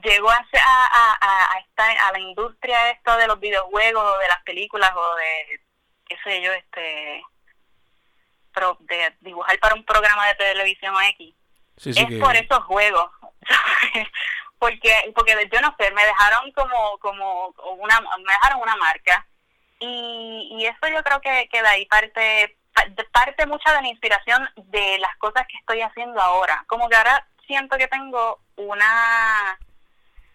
llego 0.02 0.30
a, 0.30 0.36
a, 0.36 1.18
a, 1.20 1.54
a, 1.54 1.58
estar 1.58 1.98
a 1.98 2.12
la 2.12 2.20
industria 2.20 2.90
esto 2.90 3.16
de 3.16 3.26
los 3.26 3.40
videojuegos 3.40 4.02
o 4.02 4.18
de 4.18 4.28
las 4.28 4.42
películas 4.44 4.92
o 4.94 5.14
de 5.16 5.60
qué 6.06 6.16
sé 6.24 6.42
yo 6.42 6.52
este 6.52 7.22
pro, 8.52 8.76
de 8.80 9.14
dibujar 9.20 9.58
para 9.58 9.74
un 9.74 9.84
programa 9.84 10.26
de 10.28 10.34
televisión 10.34 10.94
X 11.10 11.34
es 11.84 12.20
por 12.20 12.36
esos 12.36 12.64
juegos 12.64 13.10
porque 14.58 15.12
porque 15.14 15.48
yo 15.52 15.60
no 15.60 15.74
sé 15.78 15.90
me 15.90 16.04
dejaron 16.04 16.52
como 16.52 16.98
como 16.98 17.48
una 17.78 18.00
me 18.00 18.32
dejaron 18.32 18.60
una 18.60 18.76
marca 18.76 19.26
y, 19.82 20.48
y 20.52 20.66
eso 20.66 20.86
yo 20.94 21.02
creo 21.02 21.20
que, 21.20 21.48
que 21.50 21.60
de 21.60 21.68
ahí 21.68 21.86
parte, 21.86 22.56
parte 23.10 23.46
mucha 23.46 23.74
de 23.74 23.82
la 23.82 23.88
inspiración 23.88 24.48
de 24.56 24.98
las 24.98 25.16
cosas 25.16 25.44
que 25.48 25.56
estoy 25.58 25.80
haciendo 25.80 26.20
ahora. 26.20 26.64
Como 26.68 26.88
que 26.88 26.94
ahora 26.94 27.26
siento 27.48 27.76
que 27.76 27.88
tengo 27.88 28.38
una, 28.56 29.58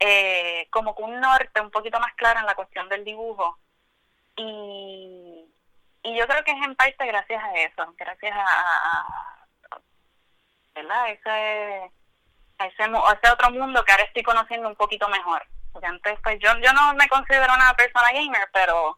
eh, 0.02 0.68
como 0.70 0.94
que 0.96 1.04
un 1.04 1.22
norte 1.22 1.62
un 1.62 1.72
poquito 1.72 1.98
más 2.00 2.14
claro 2.16 2.42
en 2.42 2.46
la 2.46 2.56
cuestión 2.56 2.90
del 2.90 3.06
dibujo. 3.06 3.58
Y, 4.36 5.46
y 6.08 6.18
yo 6.18 6.28
creo 6.28 6.44
que 6.44 6.52
es 6.52 6.66
en 6.66 6.76
parte 6.76 7.06
gracias 7.06 7.44
a 7.44 7.54
eso, 7.56 7.94
gracias 7.98 8.36
a, 8.36 9.46
¿verdad? 10.76 11.10
Ese, 11.12 11.30
a 12.60 12.66
ese, 12.66 12.84
a 12.84 13.12
ese 13.14 13.32
otro 13.32 13.52
mundo 13.52 13.84
que 13.84 13.92
ahora 13.92 14.04
estoy 14.04 14.24
conociendo 14.24 14.68
un 14.68 14.76
poquito 14.76 15.08
mejor. 15.10 15.46
Porque 15.74 15.88
antes, 15.88 16.20
pues 16.24 16.40
yo, 16.40 16.50
yo 16.60 16.74
no 16.74 16.94
me 16.96 17.08
considero 17.08 17.54
una 17.54 17.74
persona 17.74 18.12
gamer, 18.12 18.50
pero 18.52 18.98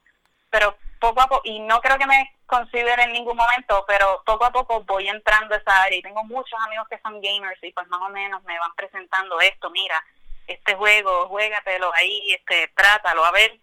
pero 0.50 0.78
poco 1.00 1.22
a 1.22 1.28
poco, 1.28 1.42
y 1.46 1.60
no 1.60 1.80
creo 1.82 1.98
que 1.98 2.08
me 2.08 2.36
considere 2.46 3.04
en 3.04 3.14
ningún 3.14 3.38
momento, 3.38 3.86
pero 3.88 4.22
poco 4.26 4.46
a 4.46 4.52
poco 4.52 4.84
voy 4.84 5.08
entrando 5.08 5.56
a 5.56 5.58
esa 5.58 5.84
área 5.84 5.98
y 5.98 6.02
tengo 6.02 6.24
muchos 6.24 6.60
amigos 6.66 6.88
que 6.90 7.00
son 7.00 7.22
gamers 7.22 7.64
y 7.64 7.72
pues 7.72 7.88
más 7.88 8.02
o 8.02 8.10
menos 8.10 8.44
me 8.44 8.58
van 8.60 8.74
presentando 8.76 9.40
esto, 9.40 9.70
mira, 9.70 10.04
este 10.48 10.76
juego, 10.76 11.28
juégatelo 11.28 11.94
ahí, 11.94 12.34
este, 12.34 12.68
trátalo, 12.76 13.24
a 13.24 13.32
ver, 13.32 13.60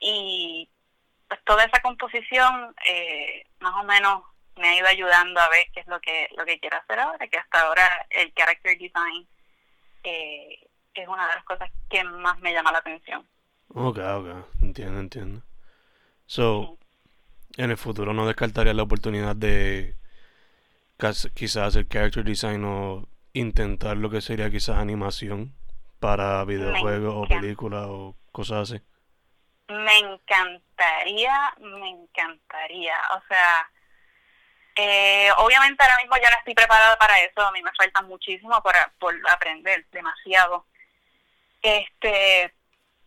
y 0.00 0.68
pues 1.32 1.44
toda 1.46 1.64
esa 1.64 1.80
composición 1.80 2.76
eh, 2.86 3.46
más 3.60 3.72
o 3.80 3.84
menos 3.84 4.22
me 4.58 4.68
ha 4.68 4.76
ido 4.76 4.86
ayudando 4.86 5.40
a 5.40 5.48
ver 5.48 5.66
qué 5.72 5.80
es 5.80 5.86
lo 5.86 5.98
que 5.98 6.28
lo 6.36 6.44
que 6.44 6.58
quiero 6.58 6.76
hacer 6.76 6.98
ahora, 6.98 7.26
que 7.26 7.38
hasta 7.38 7.62
ahora 7.62 8.06
el 8.10 8.34
character 8.34 8.76
design 8.76 9.26
eh, 10.04 10.68
es 10.92 11.08
una 11.08 11.26
de 11.26 11.34
las 11.36 11.44
cosas 11.44 11.70
que 11.88 12.04
más 12.04 12.38
me 12.40 12.52
llama 12.52 12.70
la 12.70 12.80
atención. 12.80 13.26
Ok, 13.68 13.96
ok, 13.96 14.46
entiendo, 14.60 15.00
entiendo. 15.00 15.42
So, 16.26 16.76
en 17.56 17.70
el 17.70 17.78
futuro 17.78 18.12
no 18.12 18.26
descartaría 18.26 18.74
la 18.74 18.82
oportunidad 18.82 19.34
de 19.34 19.96
quizás 21.32 21.68
hacer 21.68 21.88
character 21.88 22.24
design 22.24 22.62
o 22.66 23.08
intentar 23.32 23.96
lo 23.96 24.10
que 24.10 24.20
sería 24.20 24.50
quizás 24.50 24.76
animación 24.76 25.54
para 25.98 26.44
videojuegos 26.44 27.14
o 27.16 27.26
películas 27.26 27.86
o 27.88 28.14
cosas 28.32 28.70
así. 28.70 28.82
Me 29.72 29.98
encantaría, 29.98 31.54
me 31.58 31.90
encantaría. 31.90 32.96
O 33.16 33.22
sea, 33.28 33.70
eh, 34.76 35.30
obviamente 35.38 35.82
ahora 35.82 35.96
mismo 35.98 36.16
ya 36.16 36.30
no 36.30 36.38
estoy 36.38 36.54
preparada 36.54 36.96
para 36.98 37.18
eso. 37.20 37.40
A 37.42 37.52
mí 37.52 37.62
me 37.62 37.70
falta 37.76 38.02
muchísimo 38.02 38.62
para, 38.62 38.92
por 38.98 39.14
aprender, 39.30 39.86
demasiado. 39.90 40.66
Este, 41.62 42.54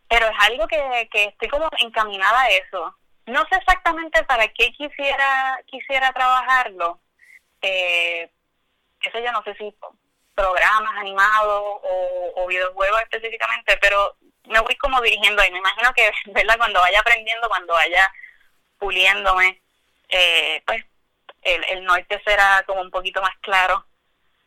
pero 0.08 0.26
es 0.26 0.36
algo 0.40 0.66
que, 0.68 1.08
que 1.12 1.24
estoy 1.24 1.48
como 1.48 1.68
encaminada 1.80 2.42
a 2.42 2.50
eso 2.50 2.96
no 3.26 3.44
sé 3.48 3.56
exactamente 3.56 4.22
para 4.24 4.48
qué 4.48 4.72
quisiera 4.72 5.60
quisiera 5.66 6.12
trabajarlo. 6.12 7.00
Eh, 7.60 8.30
eso 9.00 9.18
ya 9.18 9.32
no 9.32 9.42
sé 9.42 9.54
si 9.56 9.74
programas 10.34 10.94
animados 10.96 11.80
o, 11.82 12.46
videojuegos 12.46 13.02
específicamente, 13.02 13.76
pero 13.80 14.16
me 14.48 14.60
voy 14.60 14.76
como 14.76 15.00
dirigiendo 15.00 15.42
ahí. 15.42 15.50
Me 15.52 15.58
imagino 15.58 15.92
que, 15.94 16.10
¿verdad? 16.32 16.56
Cuando 16.58 16.80
vaya 16.80 17.00
aprendiendo, 17.00 17.48
cuando 17.48 17.74
vaya 17.74 18.10
puliéndome, 18.78 19.60
eh, 20.08 20.62
pues 20.66 20.84
el, 21.42 21.64
el 21.70 21.84
norte 21.84 22.20
será 22.24 22.62
como 22.66 22.80
un 22.82 22.90
poquito 22.90 23.20
más 23.22 23.36
claro. 23.40 23.86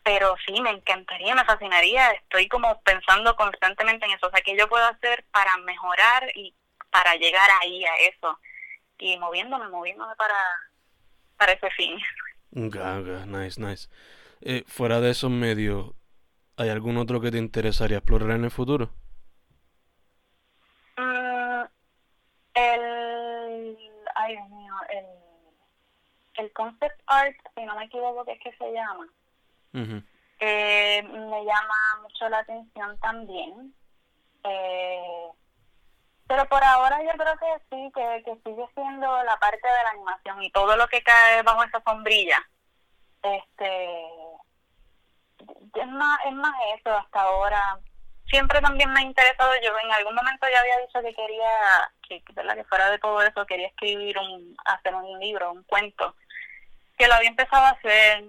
Pero 0.03 0.36
sí, 0.46 0.60
me 0.62 0.72
encantaría, 0.72 1.36
me 1.36 1.46
fascinaría. 1.46 2.12
Estoy 2.12 2.48
como 2.48 2.82
pensando 2.82 3.36
constantemente 3.36 4.06
en 4.06 4.13
eso. 4.13 4.27
O 4.27 4.32
sea, 4.32 4.41
¿qué 4.41 4.58
yo 4.58 4.68
puedo 4.70 4.86
hacer 4.86 5.25
para 5.32 5.58
mejorar 5.58 6.32
y 6.36 6.53
para 6.89 7.15
llegar 7.15 7.50
ahí 7.62 7.86
a 7.86 7.96
eso? 7.98 8.39
y 9.00 9.18
moviéndome, 9.18 9.70
moviéndome 9.70 10.13
para, 10.15 10.36
para 11.38 11.53
ese 11.53 11.70
fin. 11.72 11.98
nice, 12.51 13.60
nice. 13.60 13.89
Eh, 14.41 14.63
fuera 14.68 15.00
de 15.00 15.12
esos 15.12 15.32
medios, 15.32 15.94
¿hay 16.58 16.70
algún 16.70 16.98
otro 16.98 17.22
que 17.22 17.32
te 17.32 17.38
interesaría 17.38 17.98
explorar 17.98 18.32
en 18.32 18.44
el 18.44 18.51
futuro? 18.51 18.94
Mm, 21.00 21.63
el, 22.56 23.77
ay 24.15 24.36
Dios 24.36 24.50
mío, 24.50 24.74
el, 24.89 25.06
el 26.44 26.53
concept 26.53 27.01
art, 27.08 27.36
si 27.56 27.63
no 27.63 27.75
me 27.75 27.86
equivoco, 27.86 28.25
que 28.25 28.34
es 28.34 28.39
que 28.41 28.51
se 28.58 28.74
llama, 28.74 29.08
eh, 30.41 31.03
me 31.03 31.46
llama 31.46 31.75
mucho 32.01 32.27
la 32.27 32.39
atención 32.39 32.98
también. 33.00 33.74
Eh, 34.44 35.29
pero 36.27 36.46
por 36.48 36.63
ahora 36.63 37.01
yo 37.01 37.12
creo 37.12 37.38
que 37.38 37.60
sí, 37.70 37.91
que, 37.94 38.24
que 38.24 38.36
sigue 38.44 38.68
siendo 38.74 39.24
la 39.24 39.38
parte 39.38 39.68
de 39.68 39.84
la 39.84 39.89
animación 39.91 40.44
y 40.44 40.51
todo 40.51 40.75
lo 40.75 40.88
que 40.88 41.01
cae 41.01 41.41
bajo 41.44 41.63
esa 41.63 41.82
sombrilla. 41.82 42.38
Este 43.24 44.03
es 45.75 45.88
más, 45.88 46.20
es 46.25 46.34
más 46.34 46.56
eso 46.77 46.96
hasta 46.96 47.22
ahora. 47.22 47.79
Siempre 48.30 48.62
también 48.62 48.92
me 48.94 49.00
ha 49.00 49.04
interesado, 49.04 49.52
yo 49.64 49.72
en 49.84 49.92
algún 49.92 50.16
momento 50.16 50.48
ya 50.52 50.60
había 50.60 50.78
dicho 50.86 51.02
que 51.02 51.14
quería, 51.14 51.92
que, 52.08 52.22
¿verdad? 52.34 52.56
que 52.56 52.64
fuera 52.66 52.92
de 52.92 53.00
todo 53.00 53.22
eso, 53.22 53.46
quería 53.46 53.68
escribir 53.68 54.18
un, 54.18 54.56
hacer 54.66 54.94
un 54.94 55.20
libro, 55.20 55.52
un 55.52 55.64
cuento, 55.64 56.16
que 56.98 57.08
lo 57.08 57.16
había 57.16 57.30
empezado 57.30 57.66
a 57.66 57.72
hacer, 57.72 58.26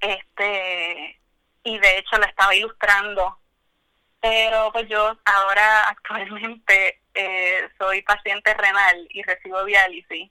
este, 0.00 1.20
y 1.64 1.78
de 1.78 1.98
hecho 1.98 2.16
lo 2.18 2.24
estaba 2.24 2.54
ilustrando 2.54 3.38
pero 4.20 4.70
pues 4.72 4.88
yo 4.88 5.16
ahora 5.24 5.82
actualmente 5.88 7.00
eh, 7.14 7.68
soy 7.78 8.02
paciente 8.02 8.54
renal 8.54 9.06
y 9.10 9.22
recibo 9.22 9.64
diálisis. 9.64 10.30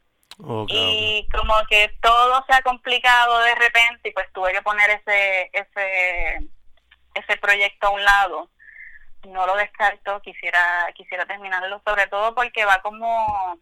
y 0.68 1.28
como 1.32 1.54
que 1.70 1.98
todo 2.02 2.44
se 2.48 2.54
ha 2.54 2.62
complicado 2.62 3.40
de 3.40 3.56
repente 3.56 4.10
y 4.10 4.12
pues 4.12 4.32
tuve 4.34 4.54
que 4.54 4.62
poner 4.62 4.90
ese 4.92 5.50
ese 5.52 6.48
ese 7.16 7.38
proyecto 7.38 7.88
a 7.88 7.92
un 7.92 8.04
lado 8.04 8.50
no 9.24 9.46
lo 9.46 9.56
descarto 9.56 10.22
quisiera 10.22 10.88
quisiera 10.94 11.26
terminarlo 11.26 11.82
sobre 11.86 12.08
todo 12.08 12.34
porque 12.36 12.66
va 12.66 12.82
como 12.82 13.60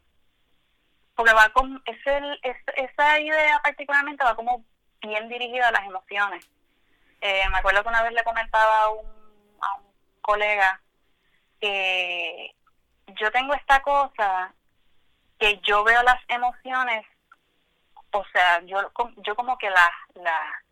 porque 1.16 1.34
va 1.34 1.50
con 1.50 1.82
es 1.86 1.98
el, 2.06 2.40
es, 2.44 2.58
esa 2.76 3.20
idea 3.20 3.60
particularmente 3.64 4.24
va 4.24 4.36
como 4.36 4.64
bien 5.02 5.30
dirigida 5.30 5.70
a 5.70 5.72
las 5.72 5.86
emociones. 5.86 6.46
Eh, 7.22 7.48
me 7.50 7.58
acuerdo 7.58 7.84
que 7.84 7.90
una 7.90 8.04
vez 8.04 8.14
le 8.14 8.24
comentaba 8.24 8.84
a 8.84 8.90
un 8.90 9.16
colega, 10.22 10.82
que 11.62 12.56
yo 13.20 13.32
tengo 13.32 13.54
esta 13.54 13.82
cosa 13.82 14.54
que 15.40 15.60
yo 15.60 15.84
veo 15.84 16.02
las 16.04 16.22
emociones, 16.28 17.06
o 18.12 18.24
sea, 18.32 18.62
yo, 18.62 18.92
yo 19.18 19.36
como 19.36 19.58
que 19.58 19.70
las, 19.70 19.92
las, 20.16 20.65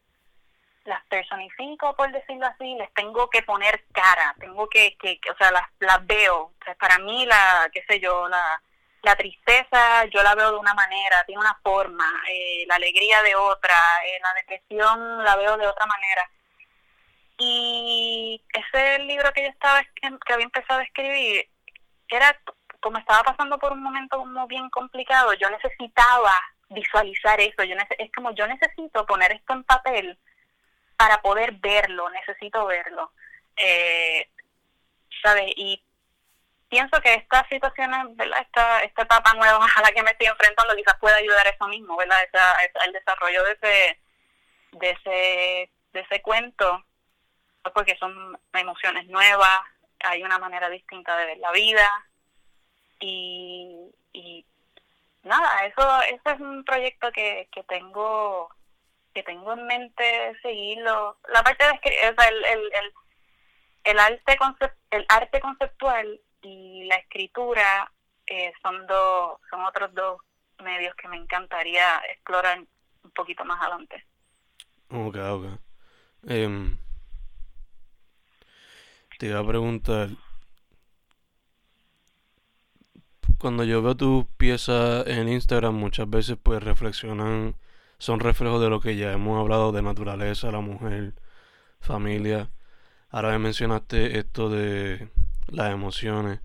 las 0.86 1.04
personifico, 1.06 1.96
por 1.96 2.12
decirlo 2.12 2.46
así, 2.48 2.76
les 2.76 2.94
tengo 2.94 3.30
que 3.30 3.42
poner 3.44 3.86
cara, 3.94 4.36
tengo 4.40 4.68
que, 4.68 4.98
que, 4.98 5.20
o 5.32 5.38
sea, 5.38 5.52
las, 5.52 5.68
las 5.80 6.06
veo. 6.06 6.52
Para 6.80 7.00
mí, 7.00 7.26
la, 7.26 7.70
qué 7.72 7.84
sé 7.88 8.00
yo, 8.00 8.28
la, 8.28 8.62
la 9.04 9.16
tristeza 9.16 10.06
yo 10.06 10.24
la 10.24 10.36
veo 10.36 10.52
de 10.52 10.58
una 10.58 10.74
manera, 10.74 11.24
tiene 11.26 11.42
una 11.42 11.58
forma, 11.62 12.06
eh, 12.30 12.66
la 12.68 12.76
alegría 12.76 13.22
de 13.22 13.36
otra, 13.36 13.76
eh, 14.06 14.20
la 14.22 14.34
depresión 14.34 15.24
la 15.24 15.36
veo 15.36 15.58
de 15.58 15.68
otra 15.68 15.86
manera. 15.86 16.30
Y 17.38 18.42
ese 18.54 19.00
libro 19.00 19.32
que 19.34 19.44
yo 19.44 19.50
estaba 19.50 19.84
que 19.84 20.34
había 20.34 20.46
empezado 20.46 20.80
a 20.80 20.84
escribir 20.84 21.50
era 22.08 22.38
como 22.80 22.98
estaba 22.98 23.24
pasando 23.24 23.58
por 23.58 23.72
un 23.72 23.82
momento 23.82 24.18
como 24.18 24.46
bien 24.48 24.70
complicado, 24.70 25.34
yo 25.34 25.50
necesitaba 25.50 26.34
visualizar 26.70 27.40
eso, 27.40 27.64
yo 27.64 27.76
es 27.98 28.12
como 28.12 28.32
yo 28.36 28.46
necesito 28.48 29.06
poner 29.06 29.32
esto 29.32 29.54
en 29.54 29.64
papel 29.64 30.18
para 30.98 31.22
poder 31.22 31.54
verlo, 31.54 32.10
necesito 32.10 32.66
verlo. 32.66 33.12
Eh, 33.56 34.30
¿Sabes? 35.22 35.54
Y 35.56 35.82
pienso 36.70 37.00
que 37.02 37.14
esta 37.14 37.48
situación, 37.50 38.16
¿verdad? 38.18 38.42
Esta, 38.42 38.82
esta 38.82 39.04
etapa 39.04 39.34
nueva 39.36 39.66
a 39.76 39.82
la 39.82 39.92
que 39.92 40.02
me 40.02 40.12
estoy 40.12 40.28
enfrentando 40.28 40.76
quizás 40.76 40.98
pueda 41.00 41.18
ayudar 41.18 41.46
a 41.46 41.52
eso 41.52 41.68
mismo, 41.68 41.96
¿verdad? 41.96 42.18
Esa, 42.24 42.56
el 42.86 42.94
desarrollo 42.94 43.44
de 43.44 43.52
ese, 43.52 44.00
de 44.72 44.90
ese, 44.90 45.72
de 45.94 46.00
ese 46.00 46.22
cuento, 46.22 46.84
porque 47.74 47.96
son 47.98 48.40
emociones 48.54 49.06
nuevas, 49.08 49.60
hay 50.00 50.24
una 50.24 50.40
manera 50.40 50.70
distinta 50.70 51.16
de 51.16 51.26
ver 51.28 51.38
la 51.38 51.52
vida 51.52 51.90
y, 53.00 53.92
y 54.12 54.46
nada, 55.24 55.66
eso, 55.66 56.02
eso 56.04 56.30
es 56.30 56.40
un 56.40 56.66
proyecto 56.66 57.12
que, 57.12 57.48
que 57.52 57.64
tengo 57.64 58.50
que 59.14 59.24
tengo 59.24 59.54
en 59.54 59.66
mente 59.68 60.38
seguirlo. 60.42 61.18
La 61.30 61.44
parte 61.44 61.64
de 61.64 61.72
o 61.72 62.16
sea, 62.16 62.28
el, 62.28 62.46
el, 62.46 62.60
el, 62.60 62.94
el 63.84 64.00
arte 64.00 64.38
concept, 64.38 64.78
el 64.92 65.06
arte 65.10 65.40
conceptual 65.40 66.20
y 66.42 66.86
la 66.86 66.96
escritura 66.96 67.92
eh, 68.28 68.54
son 68.62 68.86
dos 68.88 69.40
son 69.50 69.62
otros 69.66 69.94
dos 69.94 70.22
medios 70.64 70.96
que 70.96 71.08
me 71.08 71.18
encantaría 71.18 71.98
explorar 72.12 72.60
un 73.04 73.12
poquito 73.12 73.44
más 73.46 73.62
adelante. 73.62 74.06
Ok, 74.90 75.16
ok. 75.18 75.46
Em, 76.28 76.78
te 79.20 79.28
iba 79.28 79.40
a 79.40 79.48
preguntar, 79.48 80.10
cuando 83.38 83.64
yo 83.66 83.82
veo 83.82 83.96
tus 83.96 84.26
piezas 84.38 85.06
en 85.08 85.28
Instagram, 85.28 85.76
muchas 85.76 86.10
veces 86.10 86.38
pues 86.42 86.64
reflexionan, 86.64 87.56
son 88.04 88.20
reflejos 88.20 88.60
de 88.60 88.70
lo 88.70 88.82
que 88.82 88.98
ya 88.98 89.14
hemos 89.14 89.40
hablado 89.40 89.72
de 89.72 89.82
naturaleza, 89.82 90.52
la 90.52 90.60
mujer, 90.60 91.14
familia. 91.80 92.50
Ahora 93.10 93.30
me 93.30 93.40
mencionaste 93.40 94.20
esto 94.20 94.50
de 94.50 95.08
las 95.48 95.72
emociones. 95.72 96.42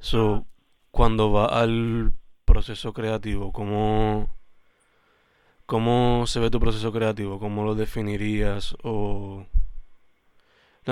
So, 0.00 0.46
cuando 0.90 1.32
va 1.32 1.46
al 1.46 2.12
proceso 2.44 2.92
creativo, 2.92 3.54
¿cómo, 3.54 4.36
¿cómo 5.64 6.26
se 6.26 6.40
ve 6.40 6.50
tu 6.50 6.60
proceso 6.60 6.92
creativo? 6.92 7.38
¿Cómo 7.38 7.64
lo 7.64 7.74
definirías? 7.74 8.76
O... 8.82 9.46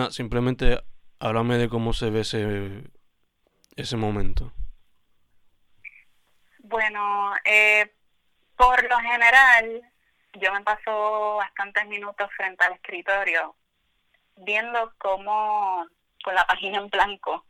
Simplemente 0.09 0.83
háblame 1.19 1.59
de 1.59 1.69
cómo 1.69 1.93
se 1.93 2.09
ve 2.09 2.21
ese, 2.21 2.85
ese 3.77 3.99
momento. 3.99 4.51
Bueno, 6.61 7.35
eh, 7.45 7.93
por 8.57 8.83
lo 8.89 8.99
general, 8.99 9.83
yo 10.35 10.53
me 10.53 10.63
paso 10.63 11.37
bastantes 11.37 11.87
minutos 11.87 12.31
frente 12.37 12.65
al 12.65 12.75
escritorio 12.75 13.55
viendo 14.37 14.93
cómo 14.99 15.87
con 16.23 16.35
la 16.35 16.47
página 16.47 16.79
en 16.79 16.89
blanco, 16.89 17.45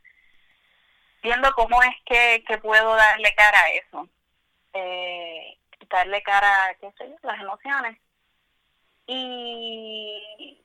viendo 1.23 1.51
cómo 1.53 1.81
es 1.83 1.95
que, 2.05 2.43
que 2.47 2.57
puedo 2.57 2.95
darle 2.95 3.33
cara 3.35 3.59
a 3.59 3.69
eso, 3.69 4.09
eh, 4.73 5.57
darle 5.89 6.21
cara 6.23 6.65
a, 6.65 6.73
qué 6.75 6.91
sé 6.97 7.09
yo, 7.09 7.15
las 7.23 7.39
emociones. 7.39 7.97
Y, 9.07 10.61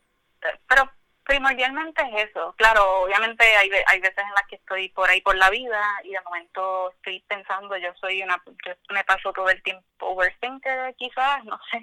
pero 0.66 0.90
primordialmente 1.30 2.02
es 2.02 2.30
eso. 2.30 2.54
Claro, 2.56 3.02
obviamente 3.02 3.44
hay, 3.44 3.70
hay 3.86 4.00
veces 4.00 4.18
en 4.18 4.34
las 4.34 4.46
que 4.48 4.56
estoy 4.56 4.88
por 4.88 5.08
ahí 5.08 5.20
por 5.20 5.36
la 5.36 5.48
vida 5.48 5.80
y 6.02 6.10
de 6.10 6.20
momento 6.22 6.90
estoy 6.90 7.20
pensando, 7.28 7.76
yo 7.76 7.94
soy 8.00 8.20
una, 8.22 8.42
yo 8.66 8.72
me 8.90 9.04
paso 9.04 9.32
todo 9.32 9.48
el 9.48 9.62
tiempo 9.62 9.84
overthinker 10.00 10.92
quizás, 10.96 11.44
no 11.44 11.58
sé, 11.70 11.80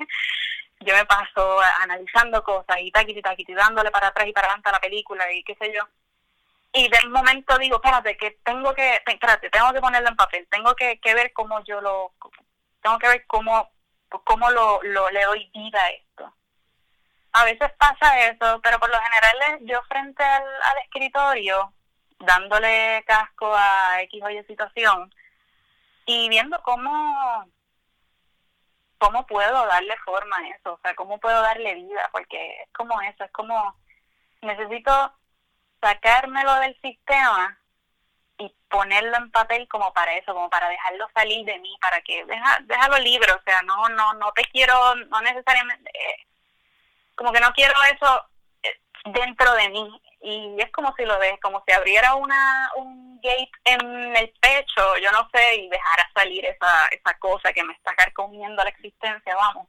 yo 0.82 0.94
me 0.94 1.06
paso 1.06 1.60
analizando 1.80 2.44
cosas 2.44 2.78
y 2.82 2.92
taquiti 2.92 3.22
taquiti 3.22 3.54
dándole 3.54 3.90
para 3.90 4.08
atrás 4.08 4.28
y 4.28 4.34
para 4.34 4.48
adelante 4.48 4.70
a 4.70 4.74
la 4.74 4.82
película 4.82 5.32
y 5.32 5.44
qué 5.44 5.56
sé 5.56 5.74
yo 5.74 5.88
y 6.74 6.90
de 6.90 7.10
momento 7.10 7.58
digo, 7.58 7.78
espérate, 7.78 8.18
que 8.18 8.32
tengo 8.44 8.74
que, 8.76 9.02
espérate, 9.06 9.50
tengo 9.50 9.72
que 9.74 9.80
ponerlo 9.80 10.10
en 10.10 10.16
papel, 10.16 10.46
tengo 10.52 10.76
que, 10.76 11.00
que 11.00 11.14
ver 11.16 11.32
cómo 11.34 11.64
yo 11.64 11.80
lo, 11.80 12.12
tengo 12.84 13.00
que 13.00 13.08
ver 13.08 13.26
cómo, 13.26 13.72
cómo 14.10 14.52
lo, 14.52 14.84
lo 14.84 15.10
le 15.10 15.24
doy 15.24 15.50
vida 15.54 15.82
a 15.82 15.90
esto. 15.90 16.34
A 17.38 17.46
veces 17.46 17.72
pasa 17.78 18.20
eso, 18.30 18.60
pero 18.64 18.80
por 18.80 18.90
lo 18.90 19.00
general 19.00 19.60
yo 19.62 19.80
frente 19.84 20.24
al, 20.24 20.78
escritorio, 20.86 21.72
dándole 22.18 23.04
casco 23.06 23.54
a 23.56 24.02
X 24.02 24.24
o 24.24 24.30
Y 24.32 24.44
situación 24.46 25.14
y 26.08 26.30
viendo 26.30 26.60
cómo, 26.64 27.48
cómo 28.98 29.28
puedo 29.28 29.68
darle 29.68 29.96
forma 30.04 30.36
a 30.38 30.48
eso, 30.48 30.74
o 30.74 30.80
sea, 30.82 30.96
cómo 30.96 31.20
puedo 31.20 31.40
darle 31.44 31.76
vida, 31.76 32.10
porque 32.12 32.64
es 32.64 32.70
como 32.74 33.00
eso, 33.02 33.24
es 33.24 33.32
como 33.32 33.76
necesito 34.42 35.14
sacármelo 35.80 36.56
del 36.56 36.76
sistema 36.82 37.60
y 38.40 38.52
ponerlo 38.68 39.16
en 39.16 39.30
papel 39.30 39.68
como 39.68 39.94
para 39.94 40.16
eso, 40.16 40.34
como 40.34 40.50
para 40.50 40.70
dejarlo 40.70 41.08
salir 41.14 41.46
de 41.46 41.60
mí, 41.60 41.78
para 41.82 42.02
que 42.02 42.26
deja, 42.26 42.58
déjalo 42.64 42.98
libre, 42.98 43.32
o 43.32 43.42
sea, 43.44 43.62
no, 43.62 43.90
no, 43.90 44.16
no 44.16 44.32
te 44.32 44.44
quiero, 44.46 44.96
no 44.96 45.22
necesariamente, 45.22 45.92
eh, 45.94 46.28
como 47.18 47.34
que 47.34 47.42
no 47.42 47.52
quiero 47.54 47.74
eso 47.94 48.26
eh, 48.64 48.80
dentro 49.06 49.54
de 49.56 49.70
mí 49.70 50.02
y 50.22 50.56
es 50.60 50.72
como 50.72 50.94
si 50.96 51.04
lo 51.04 51.20
ves, 51.20 51.40
como 51.42 51.64
si 51.68 51.74
abriera 51.74 52.16
una 52.16 52.72
un 52.76 53.20
gate 53.22 53.52
en 53.66 54.16
el 54.16 54.34
pecho, 54.40 54.98
yo 55.02 55.12
no 55.12 55.30
sé, 55.34 55.56
y 55.56 55.70
dejara 55.70 56.10
salir 56.14 56.46
esa 56.46 56.88
esa 56.90 57.18
cosa 57.20 57.52
que 57.52 57.64
me 57.64 57.74
está 57.74 57.94
carcomiendo 57.96 58.64
la 58.64 58.70
existencia, 58.70 59.36
vamos. 59.36 59.68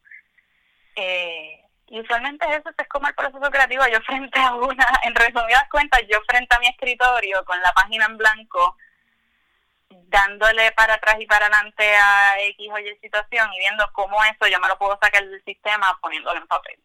Eh, 0.97 1.65
y 1.91 2.01
usualmente 2.01 2.45
eso 2.55 2.69
es 2.77 2.89
como 2.89 3.09
el 3.09 3.15
proceso 3.15 3.51
creativo. 3.51 3.87
Yo 3.87 4.01
frente 4.03 4.39
a 4.39 4.55
una, 4.55 4.87
en 5.05 5.15
resumidas 5.15 5.69
cuentas, 5.71 6.03
yo 6.09 6.21
frente 6.29 6.55
a 6.55 6.61
mi 6.61 6.69
escritorio 6.69 7.45
con 7.45 7.61
la 7.63 7.73
página 7.73 8.07
en 8.07 8.19
blanco, 8.19 8.77
dándole 9.89 10.73
para 10.73 10.95
atrás 10.95 11.17
y 11.19 11.27
para 11.27 11.47
adelante 11.47 11.97
a 11.97 12.41
X 12.41 12.69
o 12.71 12.79
Y 12.79 12.97
situación 12.99 13.53
y 13.55 13.59
viendo 13.61 13.91
cómo 13.93 14.23
eso 14.25 14.47
yo 14.49 14.61
me 14.61 14.69
lo 14.69 14.79
puedo 14.79 14.99
sacar 15.01 15.25
del 15.25 15.43
sistema 15.45 15.99
poniéndolo 16.03 16.39
en 16.39 16.47
papel. 16.47 16.79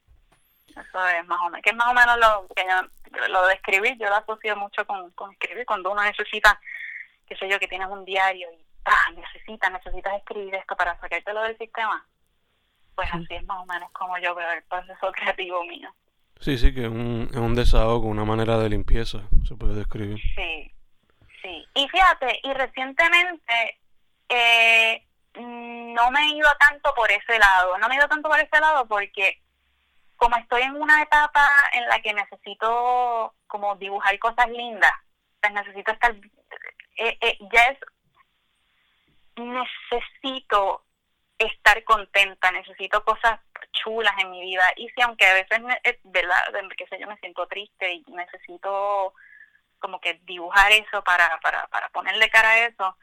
Eso 0.75 1.07
es 1.07 1.25
más 1.27 1.39
o 1.41 1.45
menos, 1.45 1.61
que 1.61 1.69
es 1.69 1.75
más 1.75 1.87
o 1.87 1.93
menos 1.93 2.17
lo 2.17 2.47
que 2.55 2.63
yo, 2.63 3.27
lo 3.27 3.47
de 3.47 3.53
escribir, 3.53 3.97
yo 3.97 4.07
lo 4.09 4.15
asocio 4.15 4.55
mucho 4.55 4.85
con, 4.85 5.11
con 5.11 5.31
escribir, 5.31 5.65
cuando 5.65 5.91
uno 5.91 6.03
necesita, 6.03 6.59
qué 7.27 7.35
sé 7.35 7.47
yo, 7.47 7.59
que 7.59 7.67
tienes 7.67 7.87
un 7.87 8.03
diario 8.05 8.51
y 8.51 8.65
ah, 8.85 9.11
necesitas, 9.15 9.71
necesitas 9.71 10.15
escribir 10.15 10.55
esto 10.55 10.75
para 10.75 10.99
sacártelo 10.99 11.43
del 11.43 11.57
sistema 11.57 12.05
pues 12.95 13.07
así 13.11 13.27
es 13.29 13.45
más 13.45 13.61
o 13.61 13.65
menos 13.65 13.91
como 13.91 14.17
yo 14.19 14.35
veo 14.35 14.51
el 14.51 14.63
proceso 14.63 15.11
creativo 15.11 15.63
mío. 15.65 15.93
Sí, 16.39 16.57
sí, 16.57 16.73
que 16.73 16.83
es 16.83 16.89
un, 16.89 17.29
es 17.31 17.37
un 17.37 17.55
desahogo, 17.55 18.07
una 18.07 18.25
manera 18.25 18.57
de 18.57 18.69
limpieza, 18.69 19.19
se 19.47 19.55
puede 19.55 19.75
describir. 19.75 20.19
Sí, 20.35 20.71
sí. 21.41 21.67
Y 21.73 21.87
fíjate, 21.87 22.39
y 22.43 22.53
recientemente 22.53 23.79
eh, 24.29 25.05
no 25.35 26.11
me 26.11 26.19
he 26.21 26.35
ido 26.35 26.49
tanto 26.59 26.93
por 26.95 27.09
ese 27.11 27.39
lado, 27.39 27.77
no 27.77 27.87
me 27.87 27.95
he 27.95 27.97
ido 27.97 28.07
tanto 28.07 28.29
por 28.29 28.39
ese 28.39 28.59
lado 28.59 28.85
porque 28.87 29.41
como 30.17 30.35
estoy 30.37 30.63
en 30.63 30.75
una 30.75 31.01
etapa 31.01 31.47
en 31.73 31.87
la 31.87 31.99
que 32.01 32.13
necesito 32.13 33.33
como 33.47 33.75
dibujar 33.75 34.17
cosas 34.19 34.49
lindas, 34.49 34.91
pues 35.41 35.53
necesito 35.53 35.91
estar, 35.91 36.15
eh, 36.97 37.17
eh, 37.21 37.37
ya 37.51 37.63
es, 37.65 37.79
necesito 39.35 40.83
estar 41.37 41.83
contenta, 41.83 42.51
necesito 42.51 43.03
cosas 43.03 43.39
chulas 43.71 44.13
en 44.19 44.31
mi 44.31 44.41
vida. 44.41 44.63
Y 44.77 44.89
si 44.89 45.01
aunque 45.01 45.25
a 45.25 45.33
veces, 45.33 45.59
¿verdad? 46.03 46.37
qué 46.77 46.87
sé 46.87 46.99
yo, 46.99 47.07
me 47.07 47.17
siento 47.17 47.47
triste 47.47 47.93
y 47.93 48.03
necesito 48.07 49.13
como 49.79 49.99
que 49.99 50.13
dibujar 50.23 50.71
eso 50.71 51.03
para, 51.03 51.39
para, 51.41 51.67
para 51.67 51.89
ponerle 51.89 52.29
cara 52.29 52.51
a 52.51 52.65
eso. 52.67 52.97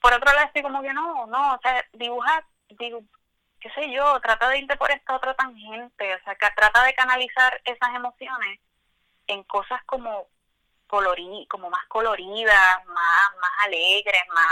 Por 0.00 0.12
otro 0.12 0.32
lado, 0.32 0.46
estoy 0.46 0.62
como 0.62 0.82
que 0.82 0.92
no, 0.92 1.26
no, 1.26 1.54
o 1.54 1.60
sea, 1.62 1.84
dibujar, 1.92 2.44
qué 3.66 3.80
sé 3.80 3.92
yo, 3.92 4.20
trata 4.20 4.48
de 4.48 4.58
irte 4.60 4.76
por 4.76 4.90
esta 4.90 5.16
otra 5.16 5.34
tangente, 5.34 6.14
o 6.14 6.18
sea, 6.24 6.36
trata 6.54 6.84
de 6.84 6.94
canalizar 6.94 7.60
esas 7.64 7.94
emociones 7.94 8.60
en 9.26 9.42
cosas 9.44 9.82
como 9.86 10.28
colori 10.86 11.46
como 11.50 11.68
más 11.68 11.84
coloridas, 11.88 12.84
más, 12.86 13.30
más 13.40 13.50
alegres, 13.64 14.22
más 14.28 14.46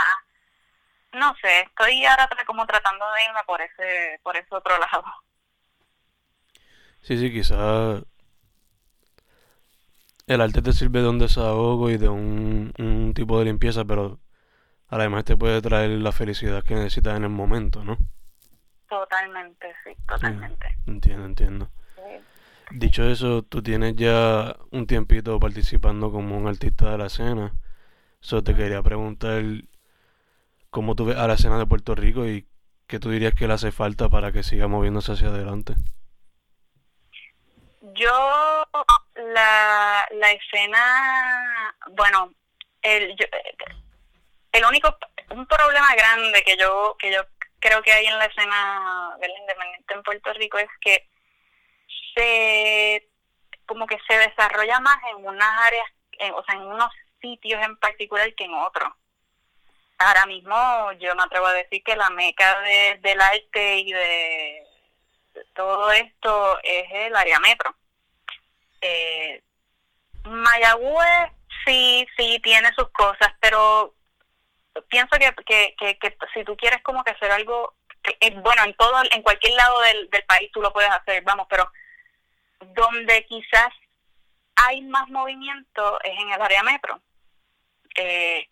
no 1.13 1.33
sé, 1.41 1.61
estoy 1.61 2.05
ahora 2.05 2.27
como 2.45 2.65
tratando 2.65 3.05
de 3.13 3.23
irme 3.23 3.39
por 3.47 3.61
ese, 3.61 4.19
por 4.21 4.35
ese 4.35 4.53
otro 4.53 4.77
lado. 4.77 5.05
Sí, 7.01 7.17
sí, 7.17 7.31
quizás 7.31 8.03
el 10.27 10.41
arte 10.41 10.61
te 10.61 10.73
sirve 10.73 11.01
de 11.01 11.07
un 11.07 11.19
desahogo 11.19 11.89
y 11.89 11.97
de 11.97 12.09
un, 12.09 12.73
un 12.77 13.13
tipo 13.13 13.39
de 13.39 13.45
limpieza, 13.45 13.85
pero 13.85 14.19
además 14.89 15.23
te 15.23 15.37
puede 15.37 15.61
traer 15.61 15.91
la 15.91 16.11
felicidad 16.11 16.63
que 16.65 16.75
necesitas 16.75 17.15
en 17.15 17.23
el 17.23 17.29
momento, 17.29 17.85
¿no? 17.85 17.97
Totalmente, 18.99 19.75
sí, 19.83 19.91
totalmente. 20.07 20.77
entiendo, 20.87 21.25
entiendo. 21.25 21.69
Dicho 22.71 23.03
eso, 23.03 23.43
tú 23.43 23.61
tienes 23.61 23.97
ya 23.97 24.55
un 24.71 24.87
tiempito 24.87 25.37
participando 25.37 26.11
como 26.11 26.37
un 26.37 26.47
artista 26.47 26.91
de 26.91 26.97
la 26.97 27.07
escena. 27.07 27.53
So, 28.21 28.41
te 28.41 28.55
quería 28.55 28.81
preguntar 28.81 29.43
cómo 30.69 30.95
tú 30.95 31.05
ves 31.05 31.17
a 31.17 31.27
la 31.27 31.33
escena 31.33 31.57
de 31.59 31.65
Puerto 31.65 31.93
Rico 31.93 32.25
y 32.25 32.47
qué 32.87 32.99
tú 32.99 33.09
dirías 33.09 33.33
que 33.33 33.47
le 33.47 33.53
hace 33.53 33.73
falta 33.73 34.07
para 34.07 34.31
que 34.31 34.43
siga 34.43 34.67
moviéndose 34.67 35.11
hacia 35.11 35.27
adelante. 35.27 35.73
Yo, 37.81 38.65
la, 39.33 40.07
la 40.09 40.31
escena, 40.31 41.75
bueno, 41.91 42.33
el, 42.81 43.13
el 44.53 44.65
único, 44.65 44.97
un 45.31 45.45
problema 45.45 45.93
grande 45.95 46.41
que 46.43 46.55
yo, 46.57 46.95
que 46.97 47.11
yo 47.11 47.21
creo 47.65 47.81
que 47.81 47.91
hay 47.91 48.05
en 48.05 48.19
la 48.19 48.25
escena 48.25 49.17
del 49.19 49.31
independiente 49.31 49.93
en 49.95 50.03
Puerto 50.03 50.33
Rico 50.33 50.59
es 50.59 50.69
que 50.81 51.09
se, 52.13 53.09
como 53.65 53.87
que 53.87 53.97
se 54.07 54.17
desarrolla 54.19 54.79
más 54.81 54.97
en 55.09 55.25
unas 55.25 55.61
áreas, 55.61 55.87
o 56.35 56.43
sea, 56.43 56.55
en 56.55 56.61
unos 56.61 56.91
sitios 57.19 57.59
en 57.63 57.75
particular 57.77 58.31
que 58.35 58.43
en 58.43 58.53
otros. 58.53 58.89
Ahora 59.97 60.27
mismo 60.27 60.91
yo 60.99 61.15
me 61.15 61.23
atrevo 61.23 61.47
a 61.47 61.53
decir 61.53 61.83
que 61.83 61.95
la 61.95 62.09
meca 62.11 62.59
de, 62.61 62.99
del 63.01 63.19
arte 63.19 63.77
y 63.77 63.91
de 63.93 64.63
todo 65.55 65.91
esto 65.91 66.59
es 66.61 66.85
el 66.91 67.15
área 67.15 67.39
metro. 67.39 67.75
Eh, 68.81 69.41
Mayagüez 70.25 71.31
sí, 71.65 72.05
sí 72.15 72.39
tiene 72.43 72.71
sus 72.75 72.89
cosas, 72.91 73.33
pero 73.39 73.95
pienso 74.89 75.17
que, 75.17 75.33
que, 75.45 75.97
que, 75.97 76.17
si 76.33 76.43
tú 76.43 76.55
quieres 76.57 76.81
como 76.83 77.03
que 77.03 77.11
hacer 77.11 77.31
algo, 77.31 77.73
eh, 78.19 78.31
bueno, 78.41 78.63
en 78.63 78.73
todo, 78.75 79.01
en 79.11 79.21
cualquier 79.21 79.53
lado 79.53 79.79
del, 79.81 80.09
del 80.09 80.23
país 80.23 80.51
tú 80.51 80.61
lo 80.61 80.73
puedes 80.73 80.91
hacer, 80.91 81.23
vamos, 81.23 81.47
pero 81.49 81.71
donde 82.59 83.25
quizás 83.25 83.69
hay 84.55 84.81
más 84.81 85.07
movimiento 85.09 85.99
es 86.03 86.19
en 86.19 86.31
el 86.31 86.41
área 86.41 86.63
metro. 86.63 87.01
Eh, 87.95 88.47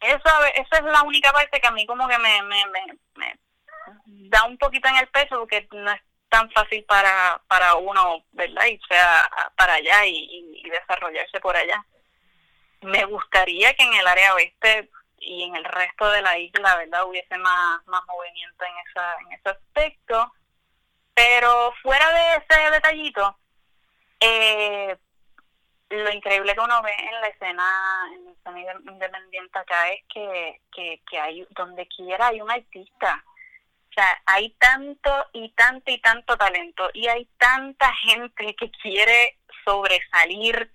eso, 0.00 0.18
esa 0.54 0.76
es 0.78 0.84
la 0.84 1.02
única 1.02 1.32
parte 1.32 1.60
que 1.60 1.66
a 1.66 1.72
mí 1.72 1.86
como 1.86 2.08
que 2.08 2.18
me, 2.18 2.42
me, 2.42 2.64
me, 3.14 3.38
da 4.28 4.44
un 4.44 4.58
poquito 4.58 4.88
en 4.88 4.96
el 4.96 5.08
peso 5.08 5.38
porque 5.38 5.68
no 5.72 5.90
es 5.92 6.00
tan 6.28 6.50
fácil 6.50 6.82
para, 6.84 7.40
para 7.46 7.74
uno, 7.74 8.24
¿verdad? 8.32 8.64
Irse 8.66 8.94
para 9.56 9.74
allá 9.74 10.06
y, 10.06 10.60
y, 10.64 10.70
desarrollarse 10.70 11.38
por 11.40 11.56
allá. 11.56 11.84
Me 12.80 13.04
gustaría 13.04 13.74
que 13.74 13.84
en 13.84 13.94
el 13.94 14.06
área 14.06 14.34
oeste 14.34 14.90
y 15.22 15.44
en 15.44 15.56
el 15.56 15.64
resto 15.64 16.10
de 16.10 16.22
la 16.22 16.38
isla, 16.38 16.76
¿verdad? 16.76 17.06
Hubiese 17.06 17.38
más, 17.38 17.86
más 17.86 18.02
movimiento 18.06 18.64
en, 18.64 18.72
esa, 18.88 19.16
en 19.20 19.32
ese 19.32 19.48
aspecto. 19.48 20.32
Pero 21.14 21.72
fuera 21.82 22.10
de 22.12 22.36
ese 22.36 22.70
detallito, 22.70 23.36
eh, 24.20 24.96
lo 25.90 26.10
increíble 26.10 26.54
que 26.54 26.60
uno 26.60 26.82
ve 26.82 26.92
en 26.98 27.20
la 27.20 27.26
escena, 27.28 28.08
en 28.14 28.24
la 28.24 28.30
escena 28.32 28.92
independiente 28.92 29.58
acá 29.58 29.90
es 29.90 30.02
que, 30.12 30.60
que, 30.74 31.02
que 31.08 31.18
hay, 31.18 31.46
donde 31.50 31.86
quiera 31.88 32.28
hay 32.28 32.40
un 32.40 32.50
artista. 32.50 33.22
O 33.90 33.94
sea, 33.94 34.22
hay 34.24 34.50
tanto 34.58 35.26
y 35.34 35.50
tanto 35.50 35.90
y 35.90 36.00
tanto 36.00 36.38
talento 36.38 36.88
y 36.94 37.08
hay 37.08 37.26
tanta 37.36 37.92
gente 37.96 38.56
que 38.56 38.70
quiere 38.70 39.36
sobresalir 39.64 40.70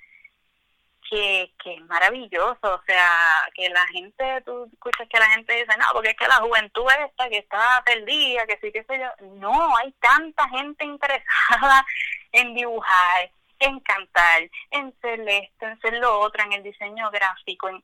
que, 1.09 1.53
que 1.63 1.75
es 1.75 1.81
maravilloso, 1.85 2.59
o 2.61 2.81
sea, 2.85 3.49
que 3.53 3.69
la 3.69 3.85
gente, 3.87 4.41
tú 4.45 4.69
escuchas 4.71 5.07
que 5.09 5.19
la 5.19 5.29
gente 5.29 5.53
dice, 5.53 5.77
no, 5.77 5.85
porque 5.93 6.09
es 6.09 6.17
que 6.17 6.27
la 6.27 6.37
juventud 6.37 6.85
esta 7.05 7.29
que 7.29 7.37
está 7.37 7.81
perdida, 7.85 8.45
que 8.45 8.57
sí, 8.61 8.71
qué 8.71 8.83
sé 8.83 8.99
yo, 8.99 9.25
no, 9.35 9.75
hay 9.77 9.91
tanta 9.93 10.47
gente 10.49 10.85
interesada 10.85 11.85
en 12.31 12.53
dibujar, 12.55 13.31
en 13.59 13.79
cantar, 13.79 14.49
en 14.71 14.93
ser 15.01 15.21
esto, 15.27 15.65
en 15.65 15.79
ser 15.81 15.93
lo 15.93 16.19
otro, 16.19 16.43
en 16.43 16.53
el 16.53 16.63
diseño 16.63 17.09
gráfico, 17.11 17.69
en, 17.69 17.83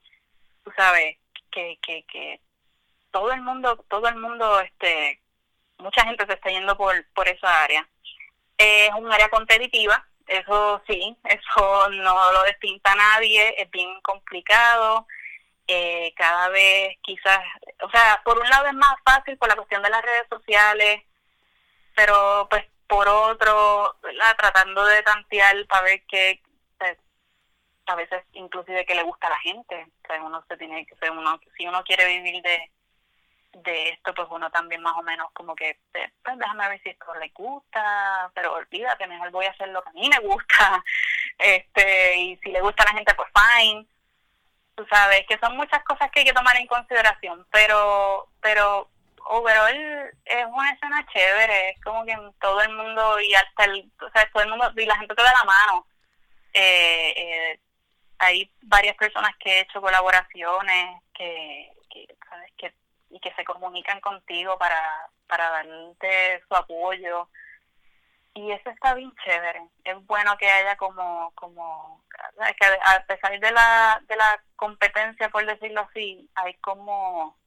tú 0.62 0.72
sabes, 0.76 1.16
que, 1.50 1.78
que, 1.82 2.04
que 2.04 2.40
todo 3.10 3.32
el 3.32 3.40
mundo, 3.42 3.76
todo 3.88 4.08
el 4.08 4.16
mundo, 4.16 4.60
este, 4.60 5.20
mucha 5.78 6.04
gente 6.04 6.26
se 6.26 6.34
está 6.34 6.50
yendo 6.50 6.76
por, 6.76 7.04
por 7.14 7.28
esa 7.28 7.62
área. 7.62 7.88
Es 8.58 8.90
un 8.94 9.10
área 9.12 9.28
competitiva, 9.28 10.06
eso 10.26 10.82
sí, 10.86 11.16
eso 11.24 11.88
no 11.90 12.32
lo 12.32 12.42
despinta 12.44 12.94
nadie, 12.94 13.54
es 13.58 13.70
bien 13.70 14.00
complicado. 14.02 15.06
Eh, 15.66 16.12
cada 16.16 16.48
vez 16.50 16.96
quizás, 17.02 17.40
o 17.80 17.90
sea, 17.90 18.20
por 18.24 18.38
un 18.38 18.48
lado 18.48 18.66
es 18.66 18.74
más 18.74 18.96
fácil 19.04 19.38
por 19.38 19.48
la 19.48 19.56
cuestión 19.56 19.82
de 19.82 19.90
las 19.90 20.02
redes 20.02 20.28
sociales, 20.28 21.02
pero 21.96 22.46
pues 22.50 22.64
por 22.86 23.08
otro, 23.08 23.96
tratando 24.36 24.84
de 24.84 25.02
tantear 25.02 25.66
para 25.66 25.82
ver 25.84 26.02
qué, 26.06 26.42
pues, 26.78 26.98
a 27.86 27.94
veces 27.94 28.22
inclusive 28.32 28.84
que 28.84 28.94
le 28.94 29.02
gusta 29.02 29.26
a 29.26 29.30
la 29.30 29.38
gente, 29.38 29.86
o 30.04 30.06
sea, 30.06 30.22
uno 30.22 30.44
se 30.48 30.56
tiene 30.56 30.86
que, 30.86 31.10
uno, 31.10 31.40
si 31.56 31.66
uno 31.66 31.82
quiere 31.84 32.06
vivir 32.06 32.42
de, 32.42 32.70
de 33.56 33.90
esto, 33.90 34.14
pues 34.14 34.28
uno 34.30 34.50
también 34.50 34.82
más 34.82 34.96
o 34.96 35.02
menos 35.02 35.28
como 35.32 35.54
que, 35.54 35.78
pues, 35.92 36.38
déjame 36.38 36.68
ver 36.68 36.82
si 36.82 36.90
esto 36.90 37.14
le 37.14 37.28
gusta, 37.34 38.30
pero 38.34 38.54
olvídate, 38.54 39.06
mejor 39.06 39.30
voy 39.30 39.46
a 39.46 39.50
hacer 39.50 39.68
lo 39.68 39.82
que 39.82 39.90
a 39.90 39.92
mí 39.92 40.08
me 40.08 40.18
gusta, 40.20 40.84
este, 41.38 42.16
y 42.16 42.36
si 42.38 42.50
le 42.50 42.60
gusta 42.60 42.82
a 42.82 42.86
la 42.86 42.98
gente, 42.98 43.14
pues 43.14 43.28
fine, 43.34 43.86
tú 44.74 44.86
sabes, 44.90 45.24
que 45.26 45.38
son 45.38 45.56
muchas 45.56 45.82
cosas 45.84 46.10
que 46.10 46.20
hay 46.20 46.26
que 46.26 46.32
tomar 46.32 46.56
en 46.56 46.66
consideración, 46.66 47.46
pero, 47.50 48.28
pero 48.40 48.88
overall 49.26 50.10
es 50.24 50.46
una 50.46 50.70
escena 50.72 51.06
chévere, 51.12 51.70
es 51.70 51.80
como 51.82 52.04
que 52.04 52.16
todo 52.40 52.60
el 52.60 52.74
mundo 52.74 53.20
y 53.20 53.34
hasta 53.34 53.64
el, 53.64 53.90
o 54.00 54.10
sea, 54.10 54.28
todo 54.32 54.42
el 54.42 54.50
mundo, 54.50 54.72
y 54.76 54.86
la 54.86 54.96
gente 54.98 55.14
te 55.14 55.22
da 55.22 55.32
la 55.32 55.44
mano, 55.44 55.86
eh, 56.52 57.14
eh, 57.16 57.60
hay 58.18 58.50
varias 58.62 58.96
personas 58.96 59.32
que 59.38 59.50
he 59.50 59.60
hecho 59.60 59.80
colaboraciones 59.80 61.02
que, 61.14 61.72
que, 61.90 62.06
¿sabes? 62.28 62.52
que 62.56 62.72
y 63.14 63.20
que 63.20 63.32
se 63.34 63.44
comunican 63.44 64.00
contigo 64.00 64.58
para, 64.58 65.08
para 65.28 65.48
darte 65.48 66.42
su 66.48 66.54
apoyo. 66.56 67.28
Y 68.34 68.50
eso 68.50 68.70
está 68.70 68.94
bien 68.94 69.14
chévere. 69.24 69.62
Es 69.84 70.04
bueno 70.06 70.36
que 70.36 70.50
haya 70.50 70.76
como, 70.76 71.30
como 71.36 72.04
que 72.58 72.66
a 72.66 73.06
pesar 73.06 73.38
de 73.38 73.52
la, 73.52 74.02
de 74.08 74.16
la 74.16 74.42
competencia, 74.56 75.28
por 75.28 75.46
decirlo 75.46 75.82
así, 75.82 76.28
hay 76.34 76.54
como, 76.54 77.38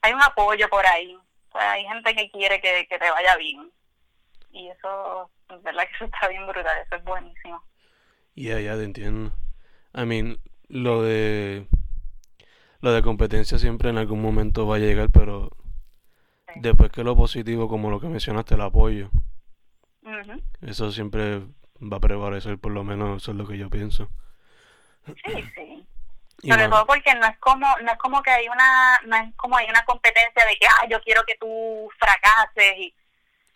hay 0.00 0.14
un 0.14 0.22
apoyo 0.22 0.66
por 0.70 0.86
ahí. 0.86 1.14
O 1.14 1.58
sea, 1.58 1.72
hay 1.72 1.84
gente 1.84 2.16
que 2.16 2.30
quiere 2.30 2.58
que, 2.62 2.86
que 2.88 2.98
te 2.98 3.10
vaya 3.10 3.36
bien. 3.36 3.70
Y 4.50 4.70
eso, 4.70 5.30
es 5.50 5.62
verdad 5.62 5.86
que 5.88 5.94
eso 5.94 6.04
está 6.06 6.28
bien 6.28 6.46
brutal, 6.46 6.78
eso 6.86 6.96
es 6.96 7.04
buenísimo. 7.04 7.62
Ya, 8.34 8.58
ya 8.60 8.76
te 8.76 8.84
entiendo. 8.84 9.30
I 9.94 10.06
mean, 10.06 10.38
lo 10.68 11.02
de 11.02 11.66
lo 12.80 12.92
de 12.92 13.02
competencia 13.02 13.58
siempre 13.58 13.90
en 13.90 13.98
algún 13.98 14.22
momento 14.22 14.66
va 14.66 14.76
a 14.76 14.80
llegar, 14.80 15.10
pero 15.10 15.50
después 16.56 16.90
que 16.90 17.04
lo 17.04 17.16
positivo, 17.16 17.68
como 17.68 17.90
lo 17.90 18.00
que 18.00 18.08
mencionaste, 18.08 18.54
el 18.54 18.60
apoyo, 18.62 19.10
eso 20.62 20.90
siempre 20.92 21.40
va 21.80 21.98
a 21.98 22.00
prevalecer, 22.00 22.58
por 22.58 22.72
lo 22.72 22.84
menos 22.84 23.22
eso 23.22 23.32
es 23.32 23.36
lo 23.36 23.46
que 23.46 23.58
yo 23.58 23.70
pienso. 23.70 24.08
Sí, 25.06 25.44
sí. 25.54 25.86
Sobre 26.48 26.68
todo 26.68 26.86
porque 26.86 27.12
no 27.16 27.26
es 27.26 27.36
como 27.38 27.66
no 27.82 27.90
es 27.90 27.98
como 27.98 28.22
que 28.22 28.30
hay 28.30 28.46
una 28.46 29.00
no 29.06 29.16
es 29.16 29.34
como 29.34 29.56
hay 29.56 29.68
una 29.68 29.84
competencia 29.84 30.46
de 30.46 30.56
que 30.56 30.68
ah 30.68 30.86
yo 30.88 31.00
quiero 31.02 31.24
que 31.24 31.34
tú 31.34 31.90
fracases 31.98 32.78
y 32.78 32.94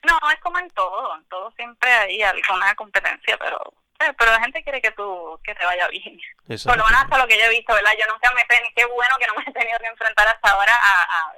no 0.05 0.19
es 0.33 0.41
como 0.41 0.59
en 0.59 0.69
todo 0.71 1.17
en 1.17 1.25
todo 1.27 1.53
siempre 1.53 1.93
hay 1.93 2.23
alguna 2.23 2.75
competencia 2.75 3.39
pero 3.39 3.73
pero 4.19 4.33
la 4.33 4.41
gente 4.41 4.63
quiere 4.63 4.81
que 4.81 4.93
tú 4.93 5.39
que 5.45 5.55
te 5.55 5.65
vaya 5.65 5.89
bien. 5.89 6.19
Por 6.47 6.77
lo 6.77 6.85
menos 6.85 7.03
hasta 7.03 7.19
lo 7.19 7.27
que 7.27 7.39
yo 7.39 7.45
he 7.45 7.51
visto, 7.51 7.75
¿verdad? 7.75 7.93
Yo 7.99 8.07
nunca 8.13 8.33
me 8.35 8.43
ni 8.63 8.75
qué 8.75 8.85
bueno 8.87 9.15
que 9.19 9.27
no 9.27 9.35
me 9.35 9.45
he 9.47 9.53
tenido 9.53 9.79
que 9.79 9.87
enfrentar 9.87 10.29
hasta 10.29 10.51
ahora 10.51 10.75
a, 10.75 11.03
a, 11.03 11.33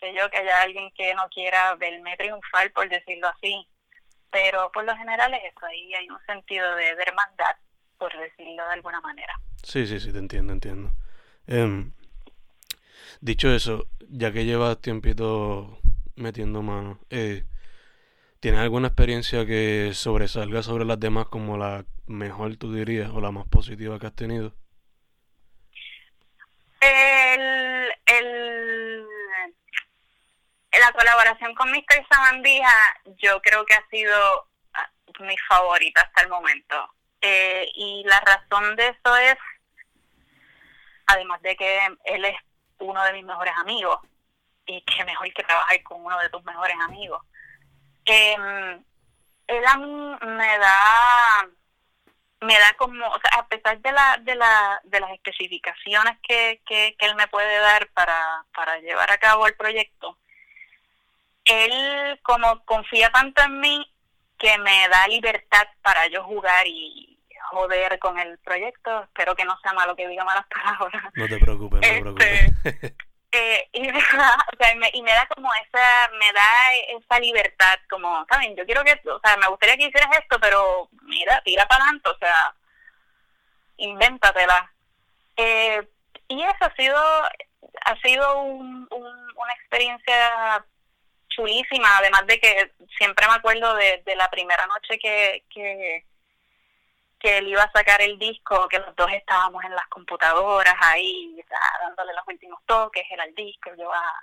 que 0.00 0.14
yo 0.14 0.28
que 0.30 0.38
haya 0.38 0.62
alguien 0.62 0.90
que 0.94 1.14
no 1.14 1.28
quiera 1.30 1.74
verme 1.76 2.16
triunfar, 2.16 2.72
por 2.72 2.88
decirlo 2.88 3.28
así. 3.28 3.66
Pero 4.30 4.70
por 4.72 4.84
lo 4.84 4.94
general 4.96 5.32
es 5.34 5.44
eso, 5.44 5.66
ahí 5.66 5.94
hay 5.94 6.10
un 6.10 6.18
sentido 6.26 6.74
de, 6.74 6.88
hermandad, 6.90 7.56
por 7.96 8.12
decirlo 8.16 8.66
de 8.66 8.72
alguna 8.72 9.00
manera. 9.00 9.34
Sí, 9.62 9.86
sí, 9.86 9.98
sí, 9.98 10.12
te 10.12 10.18
entiendo, 10.18 10.52
entiendo. 10.52 10.92
Em, 11.46 11.92
dicho 13.20 13.48
eso, 13.50 13.86
ya 14.08 14.32
que 14.32 14.44
llevas 14.44 14.80
tiempito 14.80 15.78
metiendo 16.16 16.60
mano, 16.62 16.98
eh, 17.08 17.44
¿Tienes 18.46 18.60
alguna 18.60 18.86
experiencia 18.86 19.44
que 19.44 19.90
sobresalga 19.92 20.62
sobre 20.62 20.84
las 20.84 21.00
demás 21.00 21.26
como 21.26 21.58
la 21.58 21.84
mejor, 22.06 22.56
tú 22.56 22.72
dirías, 22.72 23.10
o 23.10 23.20
la 23.20 23.32
más 23.32 23.48
positiva 23.48 23.98
que 23.98 24.06
has 24.06 24.14
tenido? 24.14 24.52
El, 26.80 27.92
el, 28.06 29.04
la 30.78 30.92
colaboración 30.92 31.56
con 31.56 31.72
Mr. 31.72 32.06
Samandija 32.08 32.72
yo 33.18 33.42
creo 33.42 33.66
que 33.66 33.74
ha 33.74 33.84
sido 33.88 34.46
ah, 34.74 34.88
mi 35.18 35.36
favorita 35.48 36.02
hasta 36.02 36.22
el 36.22 36.28
momento. 36.28 36.76
Eh, 37.22 37.66
y 37.74 38.04
la 38.04 38.20
razón 38.20 38.76
de 38.76 38.90
eso 38.90 39.16
es, 39.16 39.36
además 41.08 41.42
de 41.42 41.56
que 41.56 41.80
él 42.04 42.24
es 42.24 42.36
uno 42.78 43.02
de 43.02 43.12
mis 43.12 43.24
mejores 43.24 43.54
amigos, 43.56 43.98
y 44.66 44.82
que 44.82 45.04
mejor 45.04 45.34
que 45.34 45.42
trabajar 45.42 45.82
con 45.82 46.04
uno 46.04 46.16
de 46.20 46.30
tus 46.30 46.44
mejores 46.44 46.76
amigos. 46.84 47.20
Eh, 48.06 48.36
él 49.46 49.66
a 49.66 49.76
mí 49.76 50.16
me 50.26 50.58
da, 50.58 51.48
me 52.40 52.58
da 52.58 52.72
como, 52.76 53.06
o 53.06 53.20
sea, 53.20 53.40
a 53.40 53.48
pesar 53.48 53.78
de, 53.80 53.92
la, 53.92 54.18
de, 54.22 54.34
la, 54.34 54.80
de 54.84 55.00
las 55.00 55.10
especificaciones 55.12 56.18
que, 56.26 56.60
que, 56.66 56.96
que 56.98 57.06
él 57.06 57.14
me 57.16 57.28
puede 57.28 57.58
dar 57.58 57.88
para, 57.88 58.44
para 58.54 58.78
llevar 58.78 59.10
a 59.10 59.18
cabo 59.18 59.46
el 59.46 59.54
proyecto, 59.54 60.18
él 61.44 62.20
como 62.22 62.64
confía 62.64 63.10
tanto 63.10 63.42
en 63.42 63.60
mí 63.60 63.92
que 64.38 64.58
me 64.58 64.88
da 64.88 65.06
libertad 65.08 65.66
para 65.82 66.06
yo 66.08 66.22
jugar 66.24 66.66
y 66.66 67.18
joder 67.50 67.98
con 67.98 68.18
el 68.18 68.38
proyecto. 68.38 69.04
Espero 69.04 69.34
que 69.34 69.44
no 69.44 69.58
sea 69.60 69.72
malo 69.72 69.96
que 69.96 70.08
diga 70.08 70.24
malas 70.24 70.46
palabras. 70.54 71.04
No 71.14 71.28
te 71.28 71.38
preocupes, 71.38 71.80
no 71.80 71.80
te 71.80 72.00
preocupes. 72.00 72.94
Eh, 73.32 73.68
y, 73.72 73.80
me 73.80 73.92
da, 74.16 74.36
o 74.52 74.56
sea, 74.56 74.74
me, 74.76 74.90
y 74.92 75.02
me 75.02 75.12
da 75.12 75.26
como 75.26 75.50
esa, 75.54 76.08
me 76.12 76.32
da 76.32 76.98
esa 76.98 77.20
libertad, 77.20 77.78
como, 77.88 78.24
¿saben? 78.30 78.56
Yo 78.56 78.64
quiero 78.64 78.84
que, 78.84 78.92
o 79.08 79.20
sea, 79.20 79.36
me 79.36 79.48
gustaría 79.48 79.76
que 79.76 79.86
hicieras 79.86 80.10
esto, 80.18 80.38
pero 80.40 80.88
mira, 81.02 81.42
tira 81.44 81.66
para 81.66 81.84
adelante, 81.84 82.08
o 82.10 82.18
sea, 82.18 82.54
invéntatela. 83.78 84.72
Eh, 85.36 85.86
y 86.28 86.42
eso 86.42 86.56
ha 86.60 86.74
sido, 86.74 86.98
ha 87.84 88.00
sido 88.02 88.42
un, 88.42 88.88
una 88.90 89.52
experiencia 89.54 90.64
chulísima, 91.28 91.98
además 91.98 92.26
de 92.26 92.40
que 92.40 92.72
siempre 92.96 93.26
me 93.28 93.34
acuerdo 93.34 93.74
de, 93.74 94.02
de 94.06 94.16
la 94.16 94.30
primera 94.30 94.66
noche 94.66 94.98
que, 94.98 95.44
que 95.50 96.04
que 97.18 97.38
él 97.38 97.48
iba 97.48 97.62
a 97.62 97.72
sacar 97.72 98.00
el 98.02 98.18
disco, 98.18 98.68
que 98.68 98.78
los 98.78 98.94
dos 98.94 99.10
estábamos 99.12 99.64
en 99.64 99.74
las 99.74 99.86
computadoras 99.88 100.74
ahí, 100.80 101.42
dándole 101.80 102.12
los 102.14 102.26
últimos 102.26 102.60
toques, 102.66 103.04
era 103.10 103.24
el 103.24 103.34
disco, 103.34 103.70
yo 103.78 103.92
a, 103.92 104.14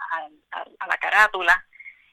a, 0.52 0.88
la 0.88 0.98
carátula. 0.98 1.66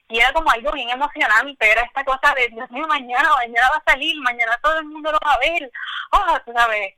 Y 0.09 0.19
era 0.19 0.33
como 0.33 0.51
algo 0.51 0.73
bien 0.73 0.91
emocionante, 0.91 1.71
era 1.71 1.83
esta 1.83 2.05
cosa 2.05 2.35
de, 2.35 2.49
Dios 2.49 2.71
mío, 2.71 2.87
mañana, 2.89 3.31
mañana 3.37 3.69
va 3.71 3.77
a 3.77 3.93
salir, 3.93 4.17
mañana 4.21 4.59
todo 4.63 4.79
el 4.79 4.87
mundo 4.87 5.13
lo 5.13 5.19
va 5.25 5.35
a 5.35 5.39
ver. 5.39 5.71
Oh, 6.11 6.41
tú 6.45 6.53
sabes. 6.53 6.95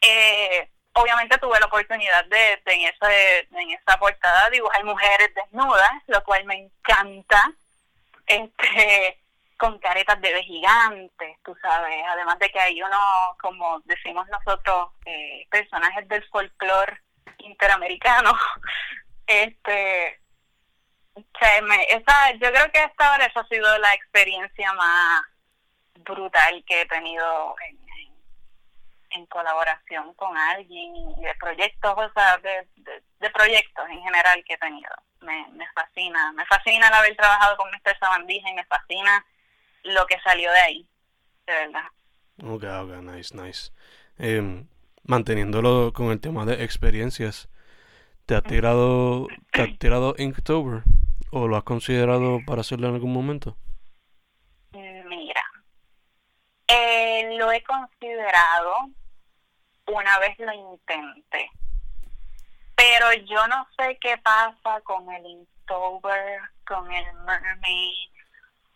Eh, 0.00 0.68
obviamente 0.92 1.38
tuve 1.38 1.58
la 1.58 1.66
oportunidad 1.66 2.24
de, 2.26 2.62
de, 2.64 2.74
en, 2.74 2.80
ese, 2.82 3.48
en 3.50 3.70
esa 3.70 3.98
portada 3.98 4.50
dibujar 4.50 4.84
mujeres 4.84 5.34
desnudas, 5.34 5.90
lo 6.06 6.22
cual 6.22 6.44
me 6.44 6.56
encanta. 6.56 7.52
Este, 8.26 9.21
con 9.62 9.78
caretas 9.78 10.20
de 10.20 10.42
gigantes, 10.42 11.38
tú 11.44 11.54
sabes, 11.62 12.04
además 12.08 12.36
de 12.40 12.50
que 12.50 12.58
hay 12.58 12.82
uno, 12.82 12.98
como 13.40 13.78
decimos 13.84 14.26
nosotros, 14.26 14.90
eh, 15.06 15.46
personajes 15.52 16.08
del 16.08 16.24
folclore 16.30 17.00
interamericano, 17.38 18.32
este, 19.28 20.20
esa, 21.14 22.32
yo 22.32 22.50
creo 22.50 22.72
que 22.72 22.80
hasta 22.80 23.08
ahora 23.08 23.26
esa 23.26 23.38
ha 23.38 23.46
sido 23.46 23.78
la 23.78 23.94
experiencia 23.94 24.72
más 24.72 25.22
brutal 26.00 26.64
que 26.66 26.80
he 26.80 26.86
tenido 26.86 27.54
en, 27.68 27.78
en, 29.10 29.26
colaboración 29.26 30.12
con 30.14 30.36
alguien 30.36 30.96
y 30.96 31.22
de 31.22 31.34
proyectos, 31.36 31.94
o 31.96 32.12
sea, 32.14 32.36
de, 32.38 32.66
de, 33.20 33.30
proyectos 33.30 33.88
en 33.90 34.02
general 34.02 34.42
que 34.44 34.54
he 34.54 34.58
tenido. 34.58 34.90
Me, 35.20 35.46
me 35.52 35.68
fascina, 35.68 36.32
me 36.32 36.44
fascina 36.46 36.88
el 36.88 36.94
haber 36.94 37.14
trabajado 37.14 37.56
con 37.56 37.70
Mr. 37.70 37.96
Sabandija 38.00 38.50
y 38.50 38.54
me 38.54 38.64
fascina 38.64 39.24
lo 39.84 40.06
que 40.06 40.18
salió 40.20 40.50
de 40.52 40.60
ahí, 40.60 40.88
de 41.46 41.52
verdad. 41.52 41.84
Ok, 42.42 42.64
ok, 42.64 43.02
nice, 43.02 43.36
nice. 43.36 43.72
Eh, 44.18 44.64
manteniéndolo 45.04 45.92
con 45.92 46.10
el 46.10 46.20
tema 46.20 46.44
de 46.44 46.64
experiencias, 46.64 47.48
¿te 48.26 48.34
has 48.34 48.42
tirado, 48.42 49.28
te 49.50 49.62
has 49.62 49.78
tirado 49.78 50.14
Inktober? 50.18 50.82
¿O 51.30 51.48
lo 51.48 51.56
has 51.56 51.64
considerado 51.64 52.40
para 52.46 52.60
hacerlo 52.60 52.88
en 52.88 52.94
algún 52.94 53.12
momento? 53.12 53.56
Mira, 54.72 55.42
eh, 56.68 57.36
lo 57.38 57.50
he 57.52 57.62
considerado 57.62 58.90
una 59.86 60.18
vez 60.18 60.38
lo 60.38 60.52
intenté, 60.52 61.50
pero 62.74 63.12
yo 63.24 63.46
no 63.48 63.66
sé 63.76 63.98
qué 64.00 64.16
pasa 64.18 64.80
con 64.82 65.10
el 65.12 65.26
Inktober, 65.26 66.40
con 66.66 66.90
el 66.92 67.04
Mermaid, 67.24 68.11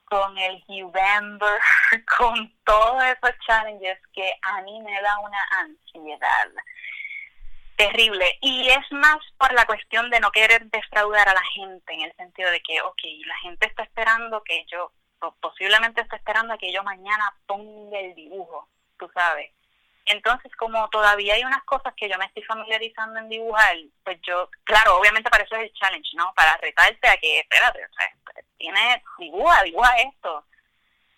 con 0.06 0.38
el 0.38 0.64
November, 0.68 1.60
con 2.18 2.52
todos 2.64 3.02
esos 3.04 3.38
challenges 3.46 3.98
que 4.12 4.32
a 4.42 4.62
mí 4.62 4.80
me 4.80 5.00
da 5.02 5.18
una 5.20 5.38
ansiedad 5.60 6.50
terrible. 7.76 8.38
Y 8.40 8.68
es 8.68 8.90
más 8.90 9.18
por 9.38 9.52
la 9.52 9.66
cuestión 9.66 10.10
de 10.10 10.20
no 10.20 10.30
querer 10.30 10.66
defraudar 10.70 11.28
a 11.28 11.34
la 11.34 11.44
gente, 11.54 11.92
en 11.92 12.02
el 12.02 12.16
sentido 12.16 12.50
de 12.50 12.60
que, 12.60 12.80
ok, 12.80 13.00
la 13.26 13.36
gente 13.38 13.66
está 13.66 13.82
esperando 13.82 14.42
que 14.42 14.64
yo, 14.66 14.92
posiblemente 15.40 16.00
está 16.00 16.16
esperando 16.16 16.56
que 16.58 16.72
yo 16.72 16.82
mañana 16.82 17.34
ponga 17.46 17.98
el 17.98 18.14
dibujo, 18.14 18.68
tú 18.98 19.10
sabes. 19.12 19.50
Entonces, 20.06 20.54
como 20.56 20.88
todavía 20.90 21.34
hay 21.34 21.44
unas 21.44 21.64
cosas 21.64 21.92
que 21.96 22.08
yo 22.08 22.16
me 22.16 22.26
estoy 22.26 22.44
familiarizando 22.44 23.18
en 23.18 23.28
dibujar, 23.28 23.76
pues 24.04 24.18
yo, 24.22 24.48
claro, 24.64 24.98
obviamente 24.98 25.30
para 25.30 25.42
eso 25.42 25.56
es 25.56 25.62
el 25.64 25.72
challenge, 25.72 26.10
¿no? 26.14 26.32
Para 26.34 26.56
retarte 26.58 27.08
a 27.08 27.16
que, 27.16 27.40
espérate, 27.40 27.84
o 27.84 27.92
sea, 27.92 28.42
tiene, 28.56 29.02
dibuja, 29.18 29.62
dibuja 29.64 29.96
esto. 29.96 30.44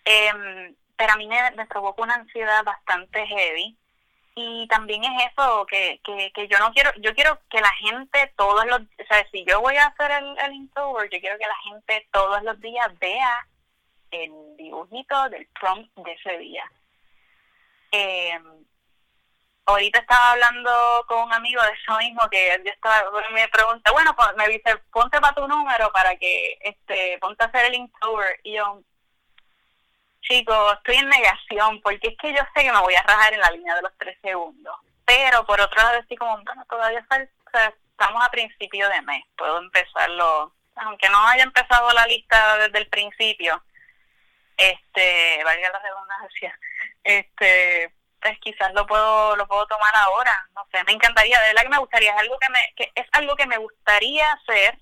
Eh, 0.05 0.75
pero 0.97 1.13
a 1.13 1.17
mí 1.17 1.27
me, 1.27 1.51
me 1.51 1.67
provoca 1.67 2.01
una 2.01 2.15
ansiedad 2.15 2.63
bastante 2.63 3.25
heavy. 3.27 3.77
Y 4.35 4.67
también 4.67 5.03
es 5.03 5.31
eso, 5.31 5.65
que, 5.65 5.99
que, 6.03 6.31
que 6.33 6.47
yo 6.47 6.57
no 6.59 6.71
quiero, 6.71 6.91
yo 6.97 7.13
quiero 7.13 7.39
que 7.49 7.61
la 7.61 7.71
gente 7.71 8.33
todos 8.37 8.65
los, 8.65 8.81
o 8.81 9.05
sea, 9.07 9.27
si 9.31 9.43
yo 9.45 9.61
voy 9.61 9.75
a 9.75 9.87
hacer 9.87 10.11
el, 10.11 10.37
el 10.39 10.53
Inktober, 10.53 11.09
yo 11.09 11.19
quiero 11.19 11.37
que 11.37 11.47
la 11.47 11.57
gente 11.63 12.07
todos 12.11 12.41
los 12.43 12.59
días 12.61 12.87
vea 12.99 13.47
el 14.11 14.31
dibujito 14.57 15.29
del 15.29 15.47
prompt 15.59 15.93
de 15.97 16.13
ese 16.13 16.37
día. 16.37 16.63
Eh, 17.91 18.39
ahorita 19.69 19.99
estaba 19.99 20.31
hablando 20.31 20.71
con 21.07 21.23
un 21.23 21.33
amigo 21.33 21.61
de 21.61 21.71
eso 21.71 21.97
mismo 21.97 22.21
que 22.29 22.53
él 22.53 22.67
estaba, 22.67 23.09
me 23.31 23.47
pregunta, 23.47 23.91
bueno, 23.91 24.15
pues, 24.15 24.29
me 24.35 24.47
dice, 24.47 24.77
ponte 24.91 25.19
para 25.21 25.35
tu 25.35 25.47
número 25.47 25.91
para 25.91 26.15
que, 26.17 26.57
este, 26.61 27.17
ponte 27.19 27.43
a 27.43 27.47
hacer 27.47 27.65
el 27.65 27.75
Inktober. 27.75 28.39
Y 28.43 28.55
yo, 28.55 28.81
chicos, 30.21 30.73
estoy 30.77 30.97
en 30.97 31.09
negación 31.09 31.81
porque 31.81 32.09
es 32.09 32.17
que 32.17 32.33
yo 32.33 32.41
sé 32.53 32.63
que 32.63 32.71
me 32.71 32.81
voy 32.81 32.95
a 32.95 33.03
rajar 33.03 33.33
en 33.33 33.39
la 33.39 33.51
línea 33.51 33.75
de 33.75 33.81
los 33.83 33.97
tres 33.97 34.17
segundos. 34.21 34.75
Pero 35.05 35.45
por 35.45 35.59
otro 35.59 35.81
lado 35.81 35.99
estoy 35.99 36.17
como, 36.17 36.41
bueno, 36.43 36.65
todavía 36.69 36.99
estamos 36.99 38.25
a 38.25 38.29
principio 38.29 38.87
de 38.89 39.01
mes, 39.01 39.23
puedo 39.37 39.57
empezarlo, 39.59 40.53
aunque 40.75 41.09
no 41.09 41.27
haya 41.27 41.43
empezado 41.43 41.91
la 41.93 42.05
lista 42.05 42.57
desde 42.57 42.77
el 42.79 42.87
principio, 42.87 43.63
este, 44.55 45.43
valga 45.43 45.71
la 45.71 45.79
redundancia, 45.79 46.59
este, 47.03 47.91
pues 48.21 48.37
quizás 48.39 48.73
lo 48.73 48.85
puedo 48.85 49.35
lo 49.35 49.47
puedo 49.47 49.65
tomar 49.67 49.95
ahora 49.95 50.33
no 50.55 50.65
sé 50.71 50.83
me 50.85 50.93
encantaría 50.93 51.39
de 51.39 51.47
verdad 51.47 51.63
que 51.63 51.69
me 51.69 51.77
gustaría 51.79 52.11
es 52.11 52.19
algo 52.19 52.37
que 52.39 52.51
me 52.51 52.73
que 52.75 52.91
es 52.95 53.07
algo 53.13 53.35
que 53.35 53.47
me 53.47 53.57
gustaría 53.57 54.31
hacer 54.33 54.77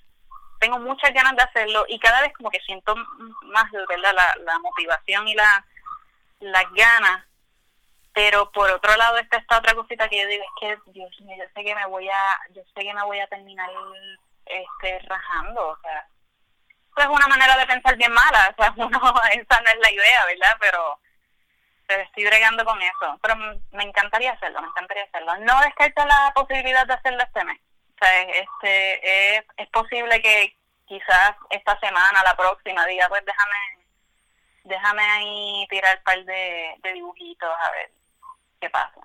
tengo 0.60 0.80
muchas 0.80 1.13
ganas 1.13 1.36
de 1.36 1.43
hacerlo 1.43 1.86
y 1.88 2.00
cada 2.00 2.21
vez 2.21 2.34
como 2.34 2.50
que 2.50 2.60
siento 2.62 2.95
más 3.43 3.71
verdad 3.71 4.13
la, 4.13 4.36
la 4.43 4.60
motivación 4.60 5.28
y 5.28 5.36
la 5.36 5.65
las 6.39 6.65
ganas 6.73 7.26
pero 8.13 8.52
por 8.52 8.69
otro 8.71 8.95
lado 8.97 9.17
está 9.17 9.38
esta 9.38 9.60
otra 9.60 9.76
cosita 9.76 10.10
que 10.10 10.21
yo 10.21 10.28
digo 10.28 10.43
es 10.43 10.50
que 10.60 10.91
Dios 10.91 11.21
mío 11.21 11.36
yo 11.38 11.45
sé 11.56 11.63
que 11.63 11.76
me 11.76 11.86
voy 11.86 12.10
a 12.10 12.39
yo 12.54 12.63
sé 12.73 12.82
que 12.82 12.93
me 12.93 13.04
voy 13.04 13.19
a 13.19 13.28
terminar 13.28 13.69
este 14.45 15.00
rajando 15.08 15.69
o 15.69 15.78
sea 15.82 16.08
es 16.97 17.06
una 17.06 17.28
manera 17.28 17.56
de 17.58 17.67
pensar 17.67 17.95
bien 17.95 18.12
mala 18.12 18.52
o 18.52 18.62
sea 18.62 18.73
uno 18.78 19.00
esa 19.32 19.62
no 19.62 19.69
es 19.69 19.80
la 19.80 19.91
idea 19.91 20.26
verdad 20.26 20.58
pero 20.60 21.00
pero 21.88 22.04
estoy 22.04 22.26
bregando 22.26 22.63
con 22.65 22.80
eso. 22.82 23.17
Pero 23.21 23.36
me 23.71 23.84
encantaría 23.84 24.34
hacerlo, 24.34 24.62
me 24.62 24.67
encantaría 24.67 25.04
hacerlo. 25.06 25.38
No 25.38 25.60
descarto 25.62 26.06
la 26.06 26.32
posibilidad 26.36 26.86
de 26.86 26.93
hacerlo 26.93 27.23
este 27.23 27.43
mes. 27.45 27.60
O 27.95 28.06
sea, 28.06 28.21
este, 28.21 29.38
es, 29.38 29.45
es 29.56 29.67
posible 29.69 30.21
que 30.21 30.56
quizás 30.86 31.32
esta 31.50 31.80
semana, 31.80 32.21
la 32.23 32.36
próxima, 32.36 32.86
diga, 32.86 33.08
pues 33.10 33.23
déjame 33.26 33.56
déjame 34.67 35.02
ahí 35.02 35.65
tirar 35.69 35.97
un 35.97 36.04
par 36.04 36.26
de, 36.26 36.76
de 36.84 36.93
dibujitos 36.93 37.50
a 37.50 37.71
ver 37.71 37.91
qué 38.60 38.69
pasa. 38.69 39.00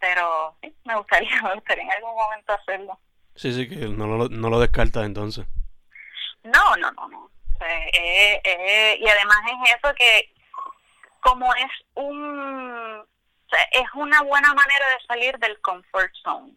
Pero 0.00 0.56
sí, 0.60 0.74
me 0.84 0.96
gustaría, 0.96 1.30
me 1.42 1.54
gustaría 1.54 1.84
en 1.84 1.92
algún 1.92 2.14
momento 2.14 2.52
hacerlo. 2.52 2.98
Sí, 3.34 3.52
sí, 3.52 3.68
que 3.68 3.76
no 3.76 4.06
lo, 4.06 4.28
no 4.28 4.50
lo 4.50 4.58
descartas 4.60 5.04
entonces. 5.04 5.46
No, 6.42 6.76
no, 6.76 6.90
no, 6.92 7.08
no. 7.08 7.30
eh, 7.60 8.40
eh, 8.44 8.96
y 9.00 9.08
además 9.08 9.38
es 9.46 9.74
eso 9.76 9.94
que 9.94 10.32
como 11.20 11.54
es 11.54 11.70
un 11.94 13.06
es 13.72 13.86
una 13.94 14.22
buena 14.22 14.52
manera 14.52 14.86
de 14.88 15.06
salir 15.06 15.38
del 15.38 15.60
comfort 15.60 16.12
zone. 16.22 16.52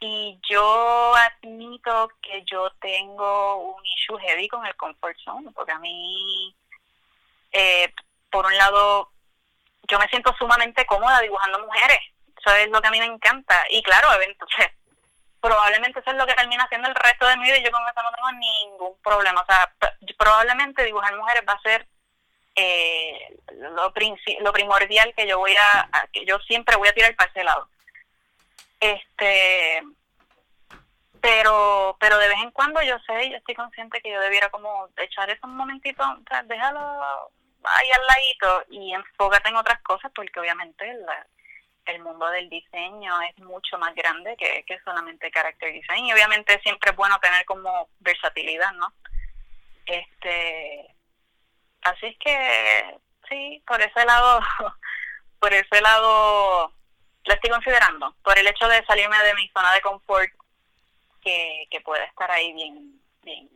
Y 0.00 0.38
yo 0.48 1.14
admito 1.14 2.10
que 2.22 2.42
yo 2.50 2.70
tengo 2.80 3.74
un 3.74 3.86
issue 3.86 4.18
heavy 4.18 4.48
con 4.48 4.64
el 4.66 4.74
comfort 4.76 5.16
zone, 5.18 5.50
porque 5.52 5.72
a 5.72 5.78
mí, 5.78 6.54
eh, 7.52 7.92
por 8.30 8.46
un 8.46 8.56
lado, 8.56 9.10
yo 9.88 9.98
me 9.98 10.08
siento 10.08 10.34
sumamente 10.38 10.86
cómoda 10.86 11.20
dibujando 11.20 11.58
mujeres. 11.60 11.98
Eso 12.38 12.54
es 12.56 12.68
lo 12.70 12.80
que 12.80 12.88
a 12.88 12.90
mí 12.90 12.98
me 12.98 13.06
encanta. 13.06 13.62
Y 13.68 13.82
claro, 13.82 14.08
entonces, 14.22 14.68
probablemente 15.40 16.00
eso 16.00 16.10
es 16.10 16.16
lo 16.16 16.26
que 16.26 16.34
termina 16.34 16.64
haciendo 16.64 16.88
el 16.88 16.94
resto 16.94 17.26
de 17.26 17.36
mi 17.36 17.44
vida 17.44 17.58
y 17.58 17.64
yo 17.64 17.70
con 17.70 17.82
eso 17.82 18.02
no 18.02 18.12
tengo 18.12 18.32
ningún 18.32 19.02
problema. 19.02 19.42
O 19.42 19.46
sea, 19.46 19.70
probablemente 20.16 20.84
dibujar 20.84 21.14
mujeres 21.16 21.44
va 21.46 21.54
a 21.54 21.62
ser 21.62 21.86
eh, 22.56 23.36
lo, 23.54 23.92
lo 24.40 24.52
primordial 24.52 25.14
que 25.16 25.26
yo 25.26 25.38
voy 25.38 25.54
a, 25.56 26.08
que 26.12 26.24
yo 26.24 26.38
siempre 26.40 26.76
voy 26.76 26.88
a 26.88 26.92
tirar 26.92 27.14
para 27.16 27.30
ese 27.30 27.44
lado. 27.44 27.68
Este, 28.80 29.82
pero 31.20 31.96
pero 32.00 32.18
de 32.18 32.28
vez 32.28 32.38
en 32.38 32.50
cuando 32.50 32.82
yo 32.82 32.98
sé, 33.00 33.30
yo 33.30 33.36
estoy 33.36 33.54
consciente 33.54 34.00
que 34.00 34.10
yo 34.10 34.20
debiera 34.20 34.48
como 34.50 34.88
echar 34.96 35.28
esos 35.30 35.50
momentitos, 35.50 36.06
o 36.06 36.22
sea, 36.28 36.42
déjalo 36.44 37.30
ahí 37.64 37.90
al 37.90 38.06
ladito 38.06 38.64
y 38.70 38.94
enfócate 38.94 39.50
en 39.50 39.56
otras 39.56 39.80
cosas 39.82 40.10
porque 40.14 40.40
obviamente 40.40 40.90
el 41.86 42.00
mundo 42.00 42.28
del 42.30 42.48
diseño 42.48 43.20
es 43.22 43.38
mucho 43.38 43.76
más 43.78 43.94
grande 43.94 44.36
que, 44.36 44.64
que 44.66 44.80
solamente 44.80 45.30
character 45.30 45.72
design 45.72 46.06
y 46.06 46.12
obviamente 46.12 46.58
siempre 46.62 46.90
es 46.90 46.96
bueno 46.96 47.18
tener 47.20 47.44
como 47.44 47.88
versatilidad, 47.98 48.72
¿no? 48.72 48.92
Este, 49.86 50.94
así 51.82 52.06
es 52.06 52.16
que 52.18 52.98
sí, 53.28 53.62
por 53.66 53.80
ese 53.80 54.04
lado, 54.04 54.40
por 55.40 55.52
ese 55.52 55.80
lado 55.80 56.72
lo 57.24 57.34
estoy 57.34 57.50
considerando, 57.50 58.14
por 58.22 58.38
el 58.38 58.46
hecho 58.46 58.66
de 58.68 58.84
salirme 58.84 59.16
de 59.22 59.34
mi 59.34 59.48
zona 59.48 59.72
de 59.72 59.80
confort 59.80 60.30
que, 61.22 61.66
que 61.70 61.80
puede 61.80 62.04
estar 62.04 62.30
ahí 62.30 62.52
bien, 62.52 63.00
bien, 63.22 63.48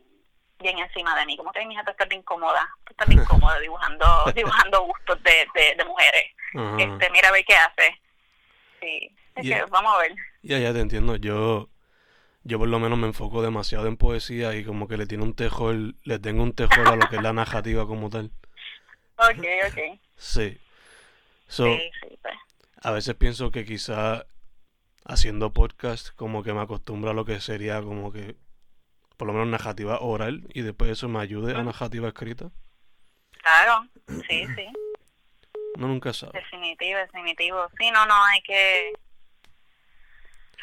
bien 0.59 0.79
encima 0.79 1.17
de 1.19 1.25
mí. 1.25 1.37
Como 1.37 1.51
te 1.51 1.65
mi 1.65 1.73
hija, 1.73 1.83
tú 1.83 1.91
estás 1.91 2.07
bien 2.07 2.21
cómoda, 2.23 2.69
tú 2.85 2.93
estás 2.93 3.07
bien 3.07 3.23
cómoda 3.25 3.59
dibujando, 3.59 4.05
dibujando 4.35 4.81
gustos 4.83 5.21
de, 5.23 5.75
de, 5.75 5.85
mujeres. 5.85 6.31
Este, 6.77 7.09
mira 7.09 7.29
a 7.29 7.31
ver 7.31 7.45
qué 7.45 7.55
hace. 7.55 8.01
Sí, 8.79 9.15
vamos 9.69 9.95
a 9.95 9.97
ver. 9.99 10.15
Ya, 10.43 10.59
ya 10.59 10.73
te 10.73 10.79
entiendo. 10.79 11.15
Yo, 11.15 11.69
yo 12.45 12.59
por 12.59 12.67
lo 12.67 12.79
menos 12.79 12.97
me 12.97 13.07
enfoco 13.07 13.41
demasiado 13.41 13.87
en 13.87 13.97
poesía 13.97 14.55
y 14.55 14.63
como 14.63 14.87
que 14.87 14.97
le 14.97 15.07
tiene 15.07 15.23
un 15.23 15.33
tejol, 15.33 15.97
le 16.03 16.19
tengo 16.19 16.43
un 16.43 16.53
tejol 16.53 16.87
a 16.87 16.95
lo 16.95 17.09
que 17.09 17.15
es 17.15 17.21
la 17.21 17.33
narrativa 17.33 17.87
como 17.87 18.09
tal. 18.11 18.31
Ok, 19.17 19.43
ok. 19.67 19.99
Sí. 20.15 20.57
sí, 21.47 21.91
sí 22.01 22.17
pues. 22.21 22.35
A 22.83 22.91
veces 22.91 23.15
pienso 23.15 23.49
que 23.49 23.65
quizá 23.65 24.27
haciendo 25.05 25.53
podcast 25.53 26.09
como 26.15 26.43
que 26.43 26.53
me 26.53 26.61
acostumbro 26.61 27.09
a 27.09 27.13
lo 27.15 27.25
que 27.25 27.41
sería 27.41 27.81
como 27.81 28.11
que 28.11 28.35
por 29.17 29.27
lo 29.27 29.33
menos 29.33 29.47
narrativa 29.47 29.99
oral 30.01 30.47
y 30.53 30.61
después 30.61 30.91
eso 30.91 31.09
me 31.09 31.19
ayude 31.19 31.55
a 31.55 31.63
narrativa 31.63 32.07
escrita. 32.09 32.51
Claro, 33.41 33.87
sí, 34.07 34.45
sí. 34.55 34.67
No 35.77 35.87
nunca 35.87 36.13
sabe. 36.13 36.39
Definitivo, 36.39 36.99
definitivo. 36.99 37.67
Sí, 37.79 37.89
no, 37.91 38.05
no, 38.05 38.23
hay 38.25 38.41
que... 38.41 38.93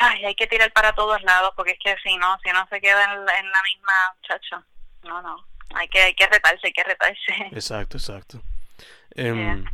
Ay, 0.05 0.25
hay 0.25 0.35
que 0.35 0.47
tirar 0.47 0.73
para 0.73 0.93
todos 0.95 1.23
lados 1.23 1.53
porque 1.57 1.73
es 1.73 1.79
que 1.79 1.97
si 2.03 2.17
no, 2.17 2.38
si 2.43 2.51
no 2.51 2.67
se 2.69 2.81
queda 2.81 3.05
en 3.05 3.25
la, 3.25 3.62
misma, 3.62 4.17
chacho. 4.23 4.65
No, 5.05 5.23
no. 5.23 5.47
Hay 5.75 5.88
que, 5.88 6.01
hay 6.01 6.15
que 6.15 6.27
retarse, 6.27 6.67
hay 6.67 6.73
que 6.73 6.85
retarse. 6.85 7.33
Exacto, 7.53 7.97
exacto. 7.99 8.43
Eh, 9.15 9.65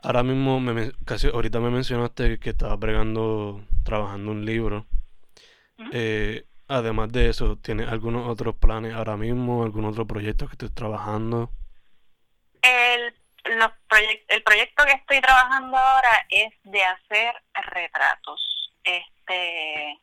Ahora 0.00 0.22
mismo, 0.22 0.60
me, 0.60 0.92
casi 1.04 1.26
ahorita 1.26 1.58
me 1.58 1.70
mencionaste 1.70 2.38
que 2.38 2.50
estabas 2.50 2.78
bregando, 2.78 3.64
trabajando 3.84 4.30
un 4.30 4.44
libro. 4.44 4.86
Eh, 5.92 6.44
además 6.68 7.10
de 7.10 7.28
eso, 7.28 7.56
¿tienes 7.56 7.88
algunos 7.88 8.28
otros 8.28 8.54
planes 8.54 8.94
ahora 8.94 9.16
mismo? 9.16 9.64
¿Algún 9.64 9.84
otro 9.86 10.06
proyecto 10.06 10.46
que 10.46 10.52
estés 10.52 10.72
trabajando? 10.72 11.50
El, 12.62 13.12
el 14.28 14.42
proyecto 14.42 14.84
que 14.84 14.92
estoy 14.92 15.20
trabajando 15.20 15.76
ahora 15.76 16.26
es 16.30 16.52
de 16.64 16.84
hacer 16.84 17.34
retratos. 17.54 18.72
Este 18.84 19.98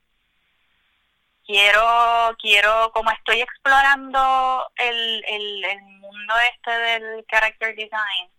quiero, 1.46 2.36
quiero, 2.42 2.92
como 2.94 3.12
estoy 3.12 3.42
explorando 3.42 4.72
el, 4.76 5.24
el, 5.28 5.66
el 5.66 5.82
mundo 5.82 6.34
este 6.54 6.72
del 6.72 7.26
character 7.28 7.76
design, 7.76 8.30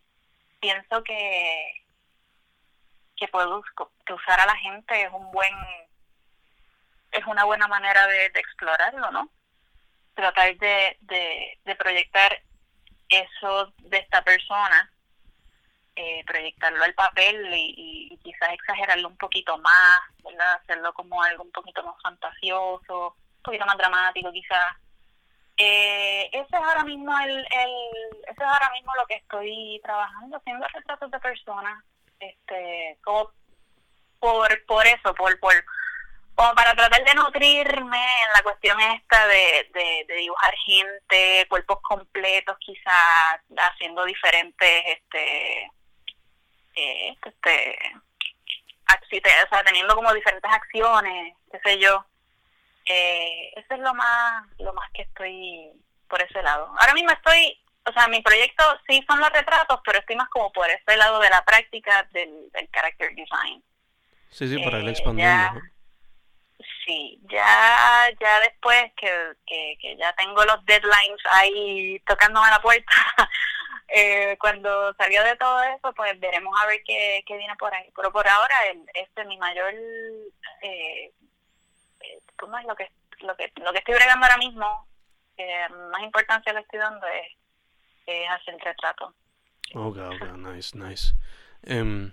pienso 0.61 1.03
que 1.03 1.83
que 3.17 3.29
puedo 3.29 3.63
que 4.05 4.13
usar 4.13 4.41
a 4.41 4.47
la 4.47 4.57
gente 4.57 5.03
es 5.03 5.11
un 5.11 5.31
buen 5.33 5.55
es 7.13 7.25
una 7.27 7.45
buena 7.45 7.67
manera 7.67 8.07
de, 8.07 8.27
explorarlo 8.27 9.11
no 9.11 9.31
tratar 10.15 10.55
de, 10.57 10.99
de, 11.01 11.77
proyectar 11.77 12.43
eso 13.09 13.73
de 13.79 13.99
esta 13.99 14.23
persona 14.23 14.91
eh, 15.97 16.23
proyectarlo 16.27 16.85
al 16.85 16.95
papel 16.95 17.51
y, 17.53 18.19
quizás 18.23 18.51
exagerarlo 18.53 19.09
un 19.09 19.17
poquito 19.17 19.57
más 19.59 20.01
¿verdad? 20.25 20.55
hacerlo 20.55 20.93
como 20.95 21.23
algo 21.23 21.45
un 21.45 21.53
poquito 21.53 21.83
más 21.85 21.95
fantasioso 22.03 23.15
un 23.37 23.43
poquito 23.43 23.65
más 23.65 23.79
dramático 23.79 24.33
quizás 24.33 24.77
eh, 25.59 26.29
ese 26.33 26.45
es 26.45 26.55
ahora 26.55 26.85
mismo 26.85 27.19
el, 27.19 27.31
el, 27.31 28.23
ese 28.25 28.33
es 28.33 28.41
ahora 28.41 28.71
mismo 28.73 28.93
lo 28.95 29.07
que 29.07 29.15
estoy 29.15 29.81
trabajando, 29.83 30.37
haciendo 30.37 30.67
retratos 30.69 31.11
de 31.11 31.19
personas, 31.19 31.83
este, 32.21 32.99
como 33.03 33.31
por, 34.19 34.67
por 34.67 34.87
eso, 34.87 35.15
por, 35.15 35.39
por, 35.41 35.55
como 36.35 36.55
para 36.55 36.75
tratar 36.75 37.03
de 37.03 37.15
nutrirme 37.15 38.05
en 38.25 38.33
la 38.35 38.43
cuestión 38.43 38.79
esta 38.81 39.27
de, 39.29 39.71
de, 40.07 40.15
dibujar 40.15 40.55
gente, 40.67 41.47
cuerpos 41.49 41.81
completos, 41.81 42.57
quizás 42.61 43.41
haciendo 43.57 44.05
diferentes, 44.05 44.83
este, 44.85 45.71
eh, 46.77 47.17
este, 47.25 47.79
o 49.45 49.49
sea, 49.49 49.65
teniendo 49.65 49.95
como 49.95 50.15
diferentes 50.15 50.51
acciones, 50.51 51.35
qué 51.51 51.59
sé 51.65 51.79
yo 51.79 52.05
eh, 52.87 53.53
eso 53.57 53.75
es 53.75 53.81
lo 53.81 53.93
más, 53.95 54.47
lo 54.59 54.73
más 54.73 54.89
que 54.93 55.03
estoy 55.03 55.71
por 56.09 56.23
ese 56.23 56.41
lado. 56.43 56.73
Ahora 56.79 56.95
mismo 56.95 57.11
estoy, 57.11 57.59
o 57.85 57.93
sea, 57.93 58.07
mi 58.09 58.23
proyecto 58.23 58.63
sí 58.89 59.05
son 59.09 59.19
los 59.19 59.31
retratos, 59.31 59.81
pero 59.85 59.99
estoy 59.99 60.17
más 60.17 60.29
como 60.29 60.53
por 60.53 60.69
ese 60.71 60.97
lado 60.97 61.19
de 61.19 61.31
la 61.31 61.45
práctica 61.45 62.09
del, 62.13 62.49
del 62.53 62.71
character 62.71 63.13
design. 63.15 63.63
Sí, 64.31 64.49
sí, 64.49 64.63
para 64.63 64.79
el 64.79 64.89
eh, 64.89 64.91
expandiendo. 64.93 65.61
sí, 66.85 67.19
ya, 67.25 68.09
ya 68.21 68.41
después 68.41 68.93
que, 68.97 69.33
que, 69.47 69.97
ya 69.97 70.13
tengo 70.13 70.45
los 70.45 70.65
deadlines 70.65 71.21
ahí 71.31 72.01
tocándome 72.07 72.49
la 72.51 72.61
puerta, 72.61 72.93
eh, 73.89 74.37
cuando 74.41 74.93
salió 74.95 75.23
de 75.23 75.37
todo 75.37 75.63
eso, 75.63 75.93
pues 75.95 76.19
veremos 76.19 76.55
a 76.61 76.67
ver 76.67 76.83
qué, 76.85 77.23
qué 77.27 77.37
viene 77.37 77.55
por 77.57 77.73
ahí. 77.75 77.91
Pero 77.95 78.13
por 78.13 78.27
ahora, 78.27 78.55
el, 78.71 78.85
este 78.95 79.25
mi 79.25 79.37
mayor 79.39 79.73
eh, 80.63 81.13
¿cómo 82.37 82.59
es 82.59 82.67
lo 82.67 82.77
que, 82.77 82.91
lo 83.21 83.37
que, 83.37 83.53
lo 83.57 83.73
que 83.73 83.79
estoy 83.79 83.95
bregando 83.95 84.27
ahora 84.27 84.39
mismo? 84.39 84.87
Que 85.37 85.67
más 85.93 86.03
importancia 86.03 86.53
le 86.53 86.61
estoy 86.61 86.79
dando 86.79 87.07
es, 87.07 88.31
hacer 88.31 88.55
el 88.55 88.61
retrato. 88.61 89.15
Ok, 89.75 89.99
ok, 89.99 90.37
nice, 90.39 90.77
nice. 90.79 91.15
Em, 91.63 92.13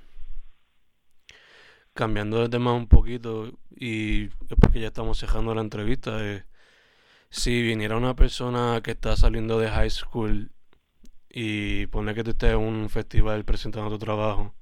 cambiando 1.93 2.41
de 2.41 2.49
tema 2.49 2.73
un 2.73 2.87
poquito, 2.87 3.51
y 3.75 4.25
es 4.25 4.57
porque 4.59 4.79
ya 4.79 4.87
estamos 4.87 5.19
cerrando 5.19 5.53
la 5.53 5.61
entrevista, 5.61 6.11
eh, 6.23 6.43
si 7.29 7.61
viniera 7.61 7.97
una 7.97 8.15
persona 8.15 8.81
que 8.83 8.91
está 8.91 9.15
saliendo 9.15 9.59
de 9.59 9.69
high 9.69 9.89
school 9.89 10.51
y 11.33 11.87
pone 11.87 12.13
que 12.13 12.23
tú 12.23 12.29
estés 12.29 12.51
en 12.51 12.59
un 12.59 12.89
festival 12.91 13.43
presentando 13.43 13.89
tu 13.89 13.97
trabajo, 13.97 14.53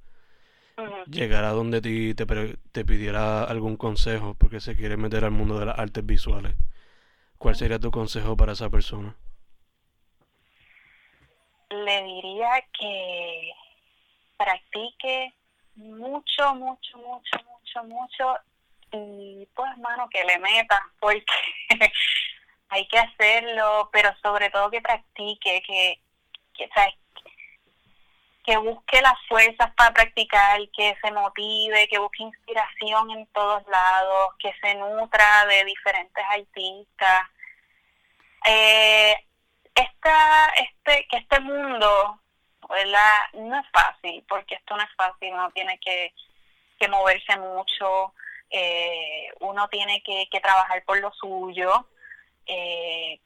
llegar 1.06 1.44
a 1.44 1.50
donde 1.50 1.82
ti 1.82 2.14
te, 2.14 2.24
te 2.72 2.84
pidiera 2.84 3.44
algún 3.44 3.76
consejo 3.76 4.34
porque 4.34 4.58
se 4.58 4.74
quiere 4.74 4.96
meter 4.96 5.24
al 5.24 5.32
mundo 5.32 5.58
de 5.58 5.66
las 5.66 5.78
artes 5.78 6.04
visuales, 6.04 6.54
¿cuál 7.36 7.56
sería 7.56 7.78
tu 7.78 7.90
consejo 7.90 8.36
para 8.38 8.52
esa 8.52 8.70
persona? 8.70 9.14
Le 11.68 12.02
diría 12.04 12.64
que 12.78 13.52
practique 14.38 15.34
mucho, 15.74 16.54
mucho, 16.54 16.96
mucho, 16.98 17.38
mucho, 17.44 17.84
mucho 17.84 18.34
y 18.92 19.46
pues 19.54 19.76
mano 19.78 20.08
que 20.10 20.24
le 20.24 20.38
meta 20.38 20.80
porque 21.00 21.24
hay 22.70 22.86
que 22.88 22.98
hacerlo, 22.98 23.90
pero 23.92 24.10
sobre 24.22 24.48
todo 24.48 24.70
que 24.70 24.80
practique, 24.80 25.62
que, 25.66 26.00
que, 26.70 27.32
que 28.44 28.56
busque 28.56 29.00
las 29.00 29.18
fuerzas 29.28 29.72
para 29.76 29.92
practicar, 29.92 30.60
que 30.76 30.96
se 31.02 31.10
motive, 31.12 31.88
que 31.88 31.98
busque 31.98 32.22
inspiración 32.22 33.10
en 33.10 33.26
todos 33.28 33.66
lados, 33.68 34.34
que 34.38 34.52
se 34.60 34.74
nutra 34.74 35.46
de 35.46 35.64
diferentes 35.64 36.24
artistas. 36.28 37.28
Eh, 38.46 39.16
esta, 39.74 40.48
este, 40.56 41.06
que 41.08 41.18
este 41.18 41.40
mundo 41.40 42.20
¿verdad? 42.68 43.18
no 43.34 43.58
es 43.60 43.66
fácil, 43.70 44.24
porque 44.28 44.54
esto 44.56 44.76
no 44.76 44.82
es 44.82 44.90
fácil, 44.96 45.32
uno 45.32 45.50
tiene 45.52 45.78
que, 45.78 46.12
que 46.78 46.88
moverse 46.88 47.36
mucho, 47.38 48.14
eh, 48.50 49.28
uno 49.40 49.68
tiene 49.68 50.02
que, 50.02 50.28
que 50.30 50.40
trabajar 50.40 50.82
por 50.84 50.98
lo 51.00 51.12
suyo, 51.12 51.86
eh, 52.46 53.20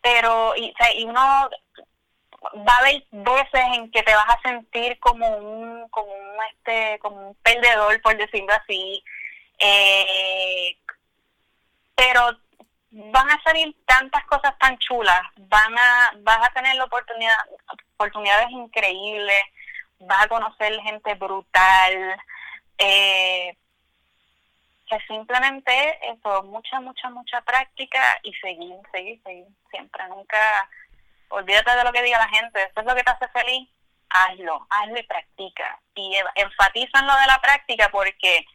pero 0.00 0.54
y, 0.56 0.74
y 0.96 1.04
uno 1.04 1.48
va 2.56 2.74
a 2.74 2.78
haber 2.78 3.04
veces 3.10 3.64
en 3.74 3.90
que 3.90 4.02
te 4.02 4.14
vas 4.14 4.28
a 4.28 4.48
sentir 4.48 4.98
como 5.00 5.26
un, 5.36 5.88
como 5.88 6.12
un, 6.12 6.36
este, 6.50 6.98
como 7.00 7.28
un 7.28 7.34
perdedor, 7.36 8.00
por 8.02 8.16
decirlo 8.16 8.52
así, 8.52 9.02
eh, 9.58 10.76
pero 11.94 12.38
van 12.90 13.30
a 13.30 13.42
salir 13.42 13.74
tantas 13.86 14.24
cosas 14.26 14.56
tan 14.58 14.78
chulas, 14.78 15.22
van 15.36 15.76
a, 15.78 16.12
vas 16.18 16.48
a 16.48 16.52
tener 16.52 16.76
la 16.76 16.84
oportunidad, 16.84 17.36
oportunidades 17.94 18.50
increíbles, 18.50 19.42
vas 20.00 20.24
a 20.24 20.28
conocer 20.28 20.80
gente 20.80 21.14
brutal, 21.14 22.16
eh, 22.78 23.56
que 24.88 24.98
simplemente 25.08 25.98
eso, 26.08 26.42
mucha, 26.44 26.80
mucha, 26.80 27.10
mucha 27.10 27.40
práctica 27.40 28.00
y 28.22 28.32
seguir, 28.34 28.76
seguir, 28.92 29.20
seguir, 29.22 29.46
siempre, 29.70 30.06
nunca, 30.08 30.68
olvídate 31.34 31.76
de 31.76 31.84
lo 31.84 31.92
que 31.92 32.02
diga 32.02 32.18
la 32.18 32.28
gente, 32.28 32.62
eso 32.62 32.80
es 32.80 32.86
lo 32.86 32.94
que 32.94 33.02
te 33.02 33.10
hace 33.10 33.28
feliz, 33.28 33.68
hazlo, 34.08 34.66
hazlo 34.70 34.98
y 34.98 35.02
practica. 35.02 35.80
Y 35.94 36.16
enfatiza 36.34 37.00
en 37.00 37.06
lo 37.06 37.16
de 37.16 37.26
la 37.26 37.40
práctica 37.40 37.88
porque 37.90 38.46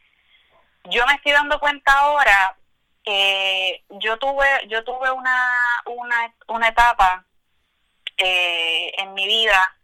yo 0.84 1.06
me 1.06 1.14
estoy 1.14 1.32
dando 1.32 1.60
cuenta 1.60 1.92
ahora 1.92 2.56
que 3.04 3.84
yo 3.88 4.18
tuve, 4.18 4.46
yo 4.68 4.84
tuve 4.84 5.10
una, 5.10 5.56
una, 5.86 6.34
una 6.48 6.68
etapa 6.68 7.24
eh, 8.16 8.92
en 8.98 9.14
mi 9.14 9.26
vida 9.26 9.76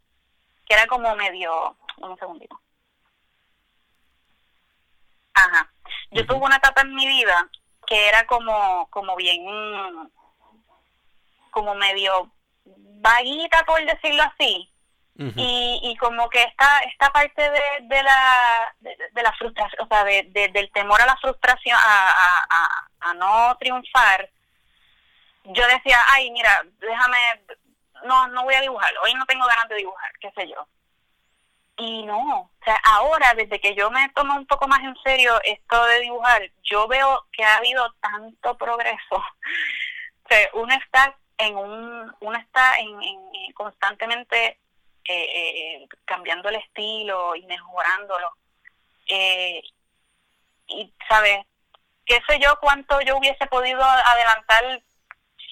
que 0.66 0.74
era 0.74 0.86
como 0.86 1.14
medio, 1.14 1.76
un 1.98 2.18
segundito. 2.18 2.60
Ajá. 5.34 5.70
Yo 6.10 6.26
tuve 6.26 6.44
una 6.44 6.56
etapa 6.56 6.80
en 6.80 6.94
mi 6.94 7.06
vida 7.06 7.48
que 7.86 8.08
era 8.08 8.26
como, 8.26 8.88
como 8.90 9.14
bien, 9.16 10.10
como 11.50 11.74
medio 11.74 12.30
vaguita, 13.00 13.64
por 13.64 13.84
decirlo 13.84 14.22
así. 14.22 14.70
y, 15.18 15.80
y 15.82 15.96
como 15.96 16.28
que 16.28 16.42
esta, 16.42 16.80
esta 16.80 17.10
parte 17.10 17.40
de, 17.40 17.60
de 17.82 18.02
la 18.02 18.74
de, 18.80 19.22
la 19.22 19.32
frustración, 19.32 19.82
o 19.82 19.88
sea, 19.88 20.04
de, 20.04 20.50
del 20.52 20.70
temor 20.72 21.00
a 21.00 21.06
la 21.06 21.16
frustración, 21.16 21.76
a, 21.78 22.10
a, 22.10 22.88
a, 23.00 23.14
no 23.14 23.56
triunfar, 23.58 24.28
yo 25.44 25.66
decía, 25.68 25.98
ay, 26.08 26.30
mira, 26.32 26.62
déjame, 26.80 27.18
no, 28.04 28.28
no 28.28 28.44
voy 28.44 28.54
a 28.54 28.60
dibujar, 28.60 28.92
hoy 29.02 29.14
no 29.14 29.24
tengo 29.24 29.46
ganas 29.46 29.68
de 29.68 29.76
dibujar, 29.76 30.12
qué 30.20 30.30
sé 30.36 30.48
yo. 30.48 30.66
Y 31.78 32.04
no, 32.04 32.40
o 32.40 32.50
sea, 32.64 32.78
ahora 32.84 33.34
desde 33.34 33.60
que 33.60 33.74
yo 33.74 33.90
me 33.90 34.08
tomo 34.10 34.34
un 34.34 34.46
poco 34.46 34.66
más 34.66 34.80
en 34.80 34.96
serio 35.04 35.38
esto 35.44 35.84
de 35.86 36.00
dibujar, 36.00 36.42
yo 36.62 36.88
veo 36.88 37.26
que 37.32 37.44
ha 37.44 37.56
habido 37.56 37.90
tanto 38.00 38.56
progreso. 38.56 38.96
o 39.16 40.28
sea, 40.28 40.48
uno 40.54 40.74
está 40.74 41.14
en 41.38 41.56
un, 41.56 42.14
uno 42.20 42.38
está 42.38 42.78
en, 42.78 43.02
en, 43.02 43.52
constantemente 43.54 44.58
eh, 45.08 45.28
eh, 45.34 45.88
cambiando 46.04 46.48
el 46.48 46.56
estilo 46.56 47.34
y 47.36 47.46
mejorándolo. 47.46 48.34
Eh, 49.08 49.62
y, 50.68 50.92
¿sabes? 51.08 51.46
¿Qué 52.04 52.20
sé 52.28 52.38
yo 52.40 52.58
cuánto 52.60 53.00
yo 53.02 53.16
hubiese 53.16 53.46
podido 53.46 53.82
adelantar 53.82 54.82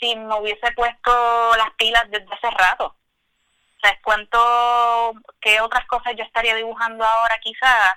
si 0.00 0.16
me 0.16 0.38
hubiese 0.38 0.72
puesto 0.72 1.56
las 1.56 1.70
pilas 1.76 2.10
desde 2.10 2.32
hace 2.32 2.50
rato? 2.50 2.96
¿Sabes 3.80 3.98
cuánto, 4.02 5.12
qué 5.40 5.60
otras 5.60 5.86
cosas 5.86 6.14
yo 6.16 6.24
estaría 6.24 6.54
dibujando 6.54 7.04
ahora 7.04 7.38
quizás 7.40 7.92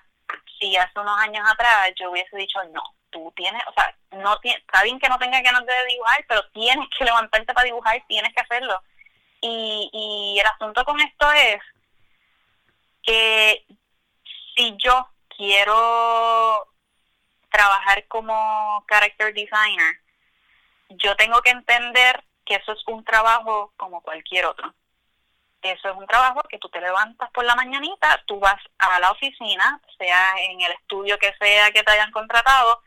si 0.59 0.75
hace 0.75 0.99
unos 0.99 1.17
años 1.19 1.47
atrás 1.49 1.91
yo 1.95 2.11
hubiese 2.11 2.35
dicho 2.35 2.59
no, 2.73 2.83
tú 3.09 3.33
tienes, 3.35 3.61
o 3.67 3.73
sea, 3.73 3.95
no 4.11 4.39
está 4.43 4.83
bien 4.83 4.99
que 4.99 5.09
no 5.09 5.17
tengas 5.19 5.43
ganas 5.43 5.65
de 5.65 5.85
dibujar, 5.85 6.25
pero 6.27 6.47
tienes 6.49 6.87
que 6.97 7.05
levantarte 7.05 7.53
para 7.53 7.65
dibujar, 7.65 8.03
tienes 8.07 8.33
que 8.33 8.41
hacerlo. 8.41 8.81
Y, 9.41 9.89
y 9.93 10.39
el 10.39 10.45
asunto 10.47 10.83
con 10.83 10.99
esto 10.99 11.31
es 11.31 11.61
que 13.03 13.65
si 14.55 14.75
yo 14.77 15.07
quiero 15.35 16.67
trabajar 17.49 18.05
como 18.07 18.85
character 18.87 19.33
designer, 19.33 19.99
yo 20.89 21.15
tengo 21.15 21.41
que 21.41 21.51
entender 21.51 22.23
que 22.45 22.55
eso 22.55 22.71
es 22.71 22.79
un 22.87 23.03
trabajo 23.03 23.73
como 23.77 24.01
cualquier 24.01 24.45
otro. 24.45 24.73
Eso 25.61 25.89
es 25.89 25.97
un 25.97 26.07
trabajo 26.07 26.41
que 26.49 26.59
tú 26.59 26.69
te 26.69 26.79
levantas 26.79 27.29
por 27.31 27.43
la 27.43 27.55
mañanita, 27.55 28.23
tú 28.25 28.39
vas 28.39 28.61
a 28.77 28.99
la 28.99 29.11
oficina, 29.11 29.81
sea 29.97 30.35
en 30.39 30.61
el 30.61 30.71
estudio 30.73 31.17
que 31.17 31.33
sea 31.39 31.71
que 31.71 31.83
te 31.83 31.91
hayan 31.91 32.11
contratado, 32.11 32.81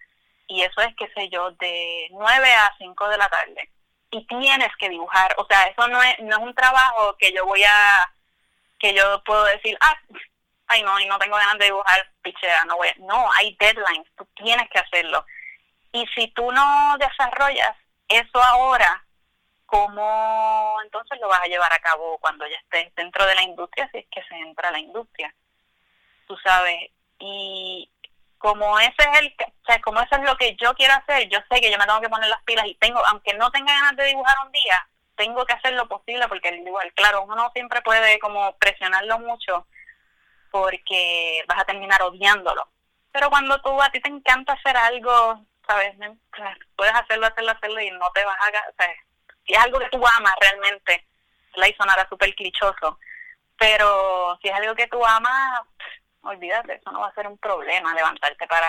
y 0.50 0.62
eso 0.62 0.80
es, 0.80 0.94
qué 0.96 1.08
sé 1.14 1.28
yo, 1.28 1.52
de 1.52 2.08
9 2.10 2.52
a 2.54 2.74
5 2.76 3.08
de 3.08 3.18
la 3.18 3.28
tarde. 3.28 3.70
Y 4.10 4.26
tienes 4.26 4.70
que 4.80 4.88
dibujar, 4.88 5.32
o 5.38 5.46
sea, 5.48 5.62
eso 5.66 5.86
no 5.86 6.02
es, 6.02 6.18
no 6.18 6.36
es 6.36 6.42
un 6.42 6.54
trabajo 6.54 7.16
que 7.16 7.32
yo 7.32 7.46
voy 7.46 7.62
a, 7.62 8.12
que 8.80 8.92
yo 8.92 9.22
puedo 9.22 9.44
decir, 9.44 9.78
ah, 9.80 9.96
ay 10.66 10.82
no, 10.82 10.98
y 10.98 11.06
no 11.06 11.18
tengo 11.20 11.36
ganas 11.36 11.56
de 11.58 11.66
dibujar, 11.66 12.04
pichea, 12.22 12.64
no 12.64 12.76
voy. 12.76 12.88
No, 12.98 13.30
hay 13.38 13.56
deadlines, 13.60 14.08
tú 14.16 14.26
tienes 14.34 14.68
que 14.70 14.80
hacerlo. 14.80 15.24
Y 15.92 16.04
si 16.16 16.26
tú 16.32 16.50
no 16.50 16.96
desarrollas 16.98 17.76
eso 18.08 18.42
ahora, 18.42 19.04
¿cómo 19.66 20.78
entonces 20.82 21.20
lo 21.20 21.28
vas 21.28 21.42
a 21.42 21.46
llevar 21.46 21.72
a 21.72 21.78
cabo 21.78 22.18
cuando 22.18 22.44
ya 22.48 22.56
estés 22.56 22.92
dentro 22.96 23.24
de 23.24 23.36
la 23.36 23.42
industria, 23.42 23.88
si 23.92 23.98
es 23.98 24.06
que 24.10 24.22
se 24.24 24.34
entra 24.34 24.70
a 24.70 24.72
la 24.72 24.80
industria? 24.80 25.32
Tú 26.26 26.36
sabes, 26.38 26.90
y 27.20 27.88
como 28.40 28.78
ese 28.80 28.94
es 28.96 29.18
el, 29.20 29.36
o 29.38 29.64
sea, 29.66 29.80
como 29.82 30.00
eso 30.00 30.16
es 30.16 30.22
lo 30.22 30.34
que 30.38 30.56
yo 30.56 30.72
quiero 30.74 30.94
hacer, 30.94 31.28
yo 31.28 31.38
sé 31.50 31.60
que 31.60 31.70
yo 31.70 31.76
me 31.76 31.84
tengo 31.84 32.00
que 32.00 32.08
poner 32.08 32.28
las 32.30 32.42
pilas 32.44 32.64
y 32.66 32.74
tengo, 32.76 32.98
aunque 33.08 33.34
no 33.34 33.50
tenga 33.50 33.70
ganas 33.70 33.96
de 33.96 34.06
dibujar 34.06 34.34
un 34.46 34.50
día, 34.50 34.88
tengo 35.14 35.44
que 35.44 35.52
hacer 35.52 35.74
lo 35.74 35.86
posible 35.86 36.26
porque 36.26 36.48
igual, 36.48 36.90
claro, 36.94 37.22
uno 37.24 37.36
no 37.36 37.50
siempre 37.52 37.82
puede 37.82 38.18
como 38.18 38.56
presionarlo 38.56 39.18
mucho 39.18 39.66
porque 40.50 41.44
vas 41.46 41.58
a 41.60 41.64
terminar 41.66 42.02
odiándolo. 42.02 42.66
Pero 43.12 43.28
cuando 43.28 43.60
tú 43.60 43.80
a 43.82 43.90
ti 43.90 44.00
te 44.00 44.08
encanta 44.08 44.54
hacer 44.54 44.74
algo, 44.74 45.44
sabes, 45.66 45.94
puedes 46.76 46.94
hacerlo, 46.94 47.26
hacerlo, 47.26 47.52
hacerlo 47.52 47.80
y 47.82 47.90
no 47.90 48.10
te 48.12 48.24
vas 48.24 48.38
a, 48.40 48.70
o 48.70 48.74
sea, 48.78 48.94
si 49.46 49.52
es 49.52 49.58
algo 49.58 49.80
que 49.80 49.90
tú 49.90 50.02
amas 50.06 50.34
realmente, 50.40 51.06
la 51.56 51.68
y 51.68 51.74
sonará 51.74 52.08
súper 52.08 52.34
clichoso, 52.34 52.98
pero 53.58 54.38
si 54.40 54.48
es 54.48 54.54
algo 54.54 54.74
que 54.74 54.86
tú 54.86 55.04
amas, 55.04 55.60
olvídate, 56.22 56.74
eso 56.74 56.90
no 56.92 57.00
va 57.00 57.08
a 57.08 57.14
ser 57.14 57.26
un 57.26 57.38
problema 57.38 57.94
levantarte 57.94 58.46
para, 58.46 58.68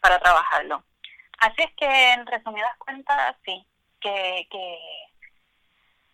para 0.00 0.18
trabajarlo. 0.18 0.82
Así 1.38 1.62
es 1.62 1.72
que, 1.74 2.12
en 2.12 2.26
resumidas 2.26 2.76
cuentas, 2.78 3.36
sí, 3.44 3.66
que, 4.00 4.46
que, 4.50 4.78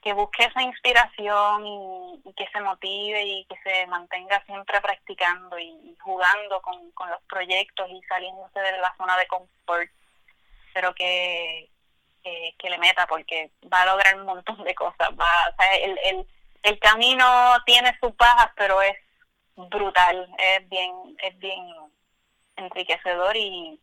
que 0.02 0.12
busque 0.14 0.44
esa 0.44 0.62
inspiración 0.62 1.66
y, 1.66 2.34
que 2.36 2.48
se 2.48 2.60
motive 2.60 3.22
y 3.22 3.44
que 3.44 3.56
se 3.62 3.86
mantenga 3.86 4.42
siempre 4.46 4.80
practicando 4.80 5.58
y, 5.58 5.96
jugando 6.00 6.60
con, 6.62 6.90
con 6.92 7.08
los 7.10 7.22
proyectos 7.22 7.88
y 7.90 8.02
saliéndose 8.08 8.58
de 8.58 8.78
la 8.78 8.94
zona 8.96 9.16
de 9.16 9.26
confort, 9.28 9.90
pero 10.74 10.94
que, 10.94 11.70
que, 12.22 12.70
le 12.70 12.78
meta 12.78 13.06
porque 13.06 13.50
va 13.72 13.82
a 13.82 13.86
lograr 13.86 14.16
un 14.16 14.26
montón 14.26 14.64
de 14.64 14.74
cosas. 14.74 15.10
Va, 15.10 15.48
o 15.50 15.56
sea, 15.56 15.76
el, 15.76 15.98
el, 16.04 16.26
el 16.62 16.78
camino 16.78 17.56
tiene 17.66 17.96
sus 18.00 18.16
bajas, 18.16 18.50
pero 18.56 18.80
es 18.82 18.96
brutal, 19.56 20.28
es 20.38 20.68
bien, 20.68 20.92
es 21.22 21.38
bien 21.38 21.60
enriquecedor 22.56 23.36
y, 23.36 23.80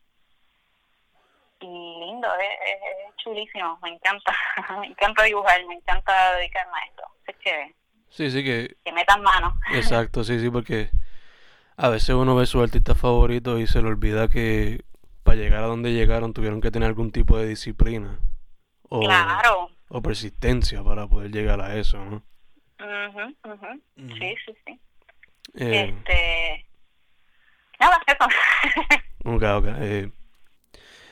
y 1.62 1.66
lindo, 1.66 2.28
es, 2.36 3.16
chulísimo, 3.18 3.78
me 3.82 3.90
encanta, 3.90 4.34
me 4.80 4.88
encanta 4.88 5.24
dibujar, 5.24 5.66
me 5.66 5.76
encanta 5.76 6.36
dedicarme 6.36 6.78
a 6.78 6.86
esto, 6.86 7.04
es 7.28 7.36
que 7.38 7.76
sí, 8.10 8.32
sí 8.32 8.44
que, 8.44 8.76
que 8.84 8.92
metan 8.92 9.22
mano. 9.22 9.60
Exacto, 9.74 10.24
sí, 10.24 10.40
sí, 10.40 10.50
porque 10.50 10.90
a 11.78 11.90
veces 11.90 12.16
uno 12.16 12.36
ve 12.36 12.46
su 12.46 12.62
artista 12.62 12.96
favorito 12.96 13.60
y 13.60 13.68
se 13.68 13.82
le 13.82 13.88
olvida 13.88 14.28
que 14.28 14.84
para 15.24 15.38
llegar 15.38 15.64
a 15.64 15.68
donde 15.68 15.94
llegaron 15.94 16.34
tuvieron 16.34 16.62
que 16.62 16.72
tener 16.72 16.88
algún 16.88 17.12
tipo 17.12 17.38
de 17.38 17.48
disciplina 17.48 18.20
o, 18.84 19.02
claro. 19.02 19.70
o 19.90 20.02
persistencia 20.02 20.84
para 20.84 21.08
poder 21.08 21.32
llegar 21.32 21.62
a 21.62 21.76
eso, 21.76 22.04
¿no? 22.04 22.24
Sí, 23.96 24.36
sí, 24.46 24.56
sí. 24.66 24.80
Eh, 25.56 25.94
este. 25.98 26.66
Nada, 27.80 28.02
eso. 28.08 28.26
ok, 29.26 29.44
ok. 29.44 29.66
Eh, 29.80 30.12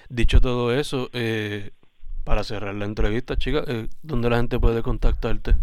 dicho 0.10 0.42
todo 0.42 0.74
eso, 0.74 1.10
eh, 1.14 1.72
para 2.26 2.44
cerrar 2.44 2.76
la 2.76 2.86
entrevista, 2.86 3.38
chica, 3.38 3.64
eh, 3.68 3.88
¿dónde 4.02 4.30
la 4.30 4.38
gente 4.38 4.60
puede 4.60 4.84
contactarte? 4.84 5.56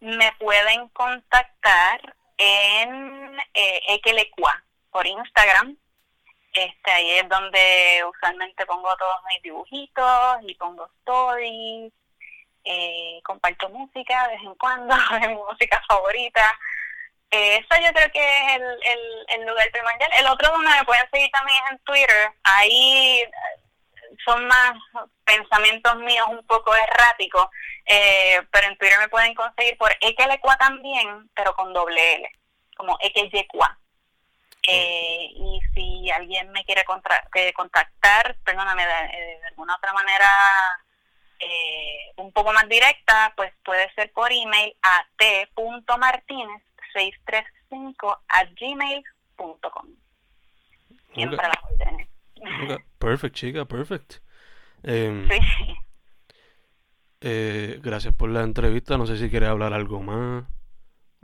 Me 0.00 0.30
pueden 0.38 0.88
contactar 0.90 2.14
en 2.36 3.38
eh, 3.54 3.80
Equelecua 3.88 4.62
por 4.90 5.06
Instagram. 5.06 5.76
Este, 6.52 6.90
ahí 6.90 7.10
es 7.12 7.28
donde 7.28 8.02
usualmente 8.14 8.64
pongo 8.66 8.88
todos 8.98 9.16
mis 9.28 9.42
dibujitos 9.42 10.38
y 10.42 10.54
pongo 10.54 10.88
stories. 11.00 11.92
Eh, 12.64 13.20
comparto 13.22 13.68
música 13.68 14.26
de 14.26 14.34
vez 14.34 14.42
en 14.42 14.54
cuando, 14.56 14.94
mi 15.28 15.34
música 15.34 15.82
favorita. 15.88 16.42
Eso 17.30 17.74
yo 17.82 17.92
creo 17.92 18.10
que 18.12 18.20
es 18.20 18.56
el, 18.56 18.62
el, 18.62 19.40
el 19.40 19.46
lugar 19.46 19.70
primordial. 19.70 20.10
El 20.18 20.26
otro 20.26 20.50
donde 20.50 20.70
me 20.70 20.84
pueden 20.84 21.08
seguir 21.10 21.30
también 21.30 21.58
es 21.64 21.70
en 21.72 21.78
Twitter. 21.80 22.32
Ahí 22.44 23.20
eh, 23.20 23.30
son 24.24 24.46
más 24.46 24.72
pensamientos 25.24 25.96
míos 25.96 26.26
un 26.28 26.46
poco 26.46 26.74
erráticos, 26.74 27.48
eh, 27.84 28.40
pero 28.50 28.68
en 28.68 28.76
Twitter 28.78 28.98
me 28.98 29.08
pueden 29.08 29.34
conseguir 29.34 29.76
por 29.76 29.94
Ekelecua 30.00 30.56
también, 30.56 31.30
pero 31.34 31.54
con 31.54 31.72
doble 31.72 32.14
L, 32.14 32.30
como 32.76 32.96
Ekeyekua. 33.00 33.78
Eh, 34.68 35.28
y 35.36 35.60
si 35.74 36.10
alguien 36.10 36.50
me 36.50 36.64
quiere 36.64 36.84
contactar, 36.84 38.36
perdóname, 38.44 38.84
de, 38.84 39.38
alguna 39.46 39.76
otra 39.76 39.92
manera 39.92 40.28
eh, 41.38 42.12
un 42.16 42.32
poco 42.32 42.52
más 42.52 42.68
directa, 42.68 43.32
pues 43.36 43.52
puede 43.64 43.92
ser 43.94 44.10
por 44.12 44.32
email 44.32 44.76
a 44.82 45.06
t.martinez635 46.96 48.18
a 48.28 48.44
gmail.com. 48.44 49.86
Siempre 51.14 51.38
okay. 51.38 51.50
las 51.50 51.70
órdenes. 51.70 52.08
Perfect, 52.98 53.34
chica, 53.34 53.64
perfect. 53.64 54.14
Em, 54.82 55.28
sí. 55.28 55.38
Eh, 57.20 57.78
gracias 57.82 58.14
por 58.14 58.30
la 58.30 58.42
entrevista. 58.42 58.96
No 58.98 59.06
sé 59.06 59.16
si 59.16 59.30
quieres 59.30 59.48
hablar 59.48 59.72
algo 59.72 60.00
más. 60.00 60.44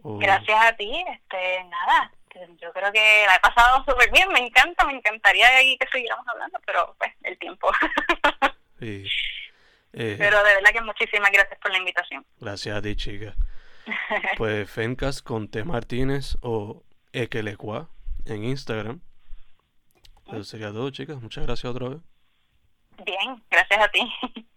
Gracias 0.02 0.64
a 0.64 0.76
ti. 0.76 1.04
Este, 1.08 1.64
nada, 1.64 2.12
yo 2.60 2.72
creo 2.72 2.92
que 2.92 3.24
la 3.26 3.36
he 3.36 3.40
pasado 3.40 3.84
súper 3.86 4.10
bien. 4.10 4.28
Me 4.32 4.40
encanta, 4.40 4.84
me 4.84 4.94
encantaría 4.94 5.46
que 5.78 5.86
siguiéramos 5.92 6.26
hablando, 6.26 6.58
pero 6.66 6.94
pues 6.98 7.12
el 7.22 7.38
tiempo. 7.38 7.70
sí. 8.78 9.04
Eh, 9.94 10.16
pero 10.18 10.42
de 10.42 10.54
verdad 10.54 10.72
que 10.72 10.80
muchísimas 10.80 11.30
gracias 11.30 11.60
por 11.60 11.70
la 11.70 11.76
invitación. 11.76 12.24
Gracias 12.40 12.74
a 12.74 12.80
ti, 12.80 12.96
chica. 12.96 13.34
pues 14.36 14.70
Fencas 14.70 15.22
con 15.22 15.48
T 15.48 15.64
Martínez 15.64 16.36
o 16.42 16.82
Ekelecua 17.12 17.88
en 18.24 18.44
Instagram. 18.44 19.00
Eso 20.26 20.44
sería 20.44 20.72
todo, 20.72 20.90
chicas. 20.90 21.20
Muchas 21.20 21.44
gracias 21.44 21.70
otra 21.70 21.88
vez. 21.90 21.98
Bien, 23.04 23.42
gracias 23.50 23.80
a 23.80 23.88
ti. 23.88 24.46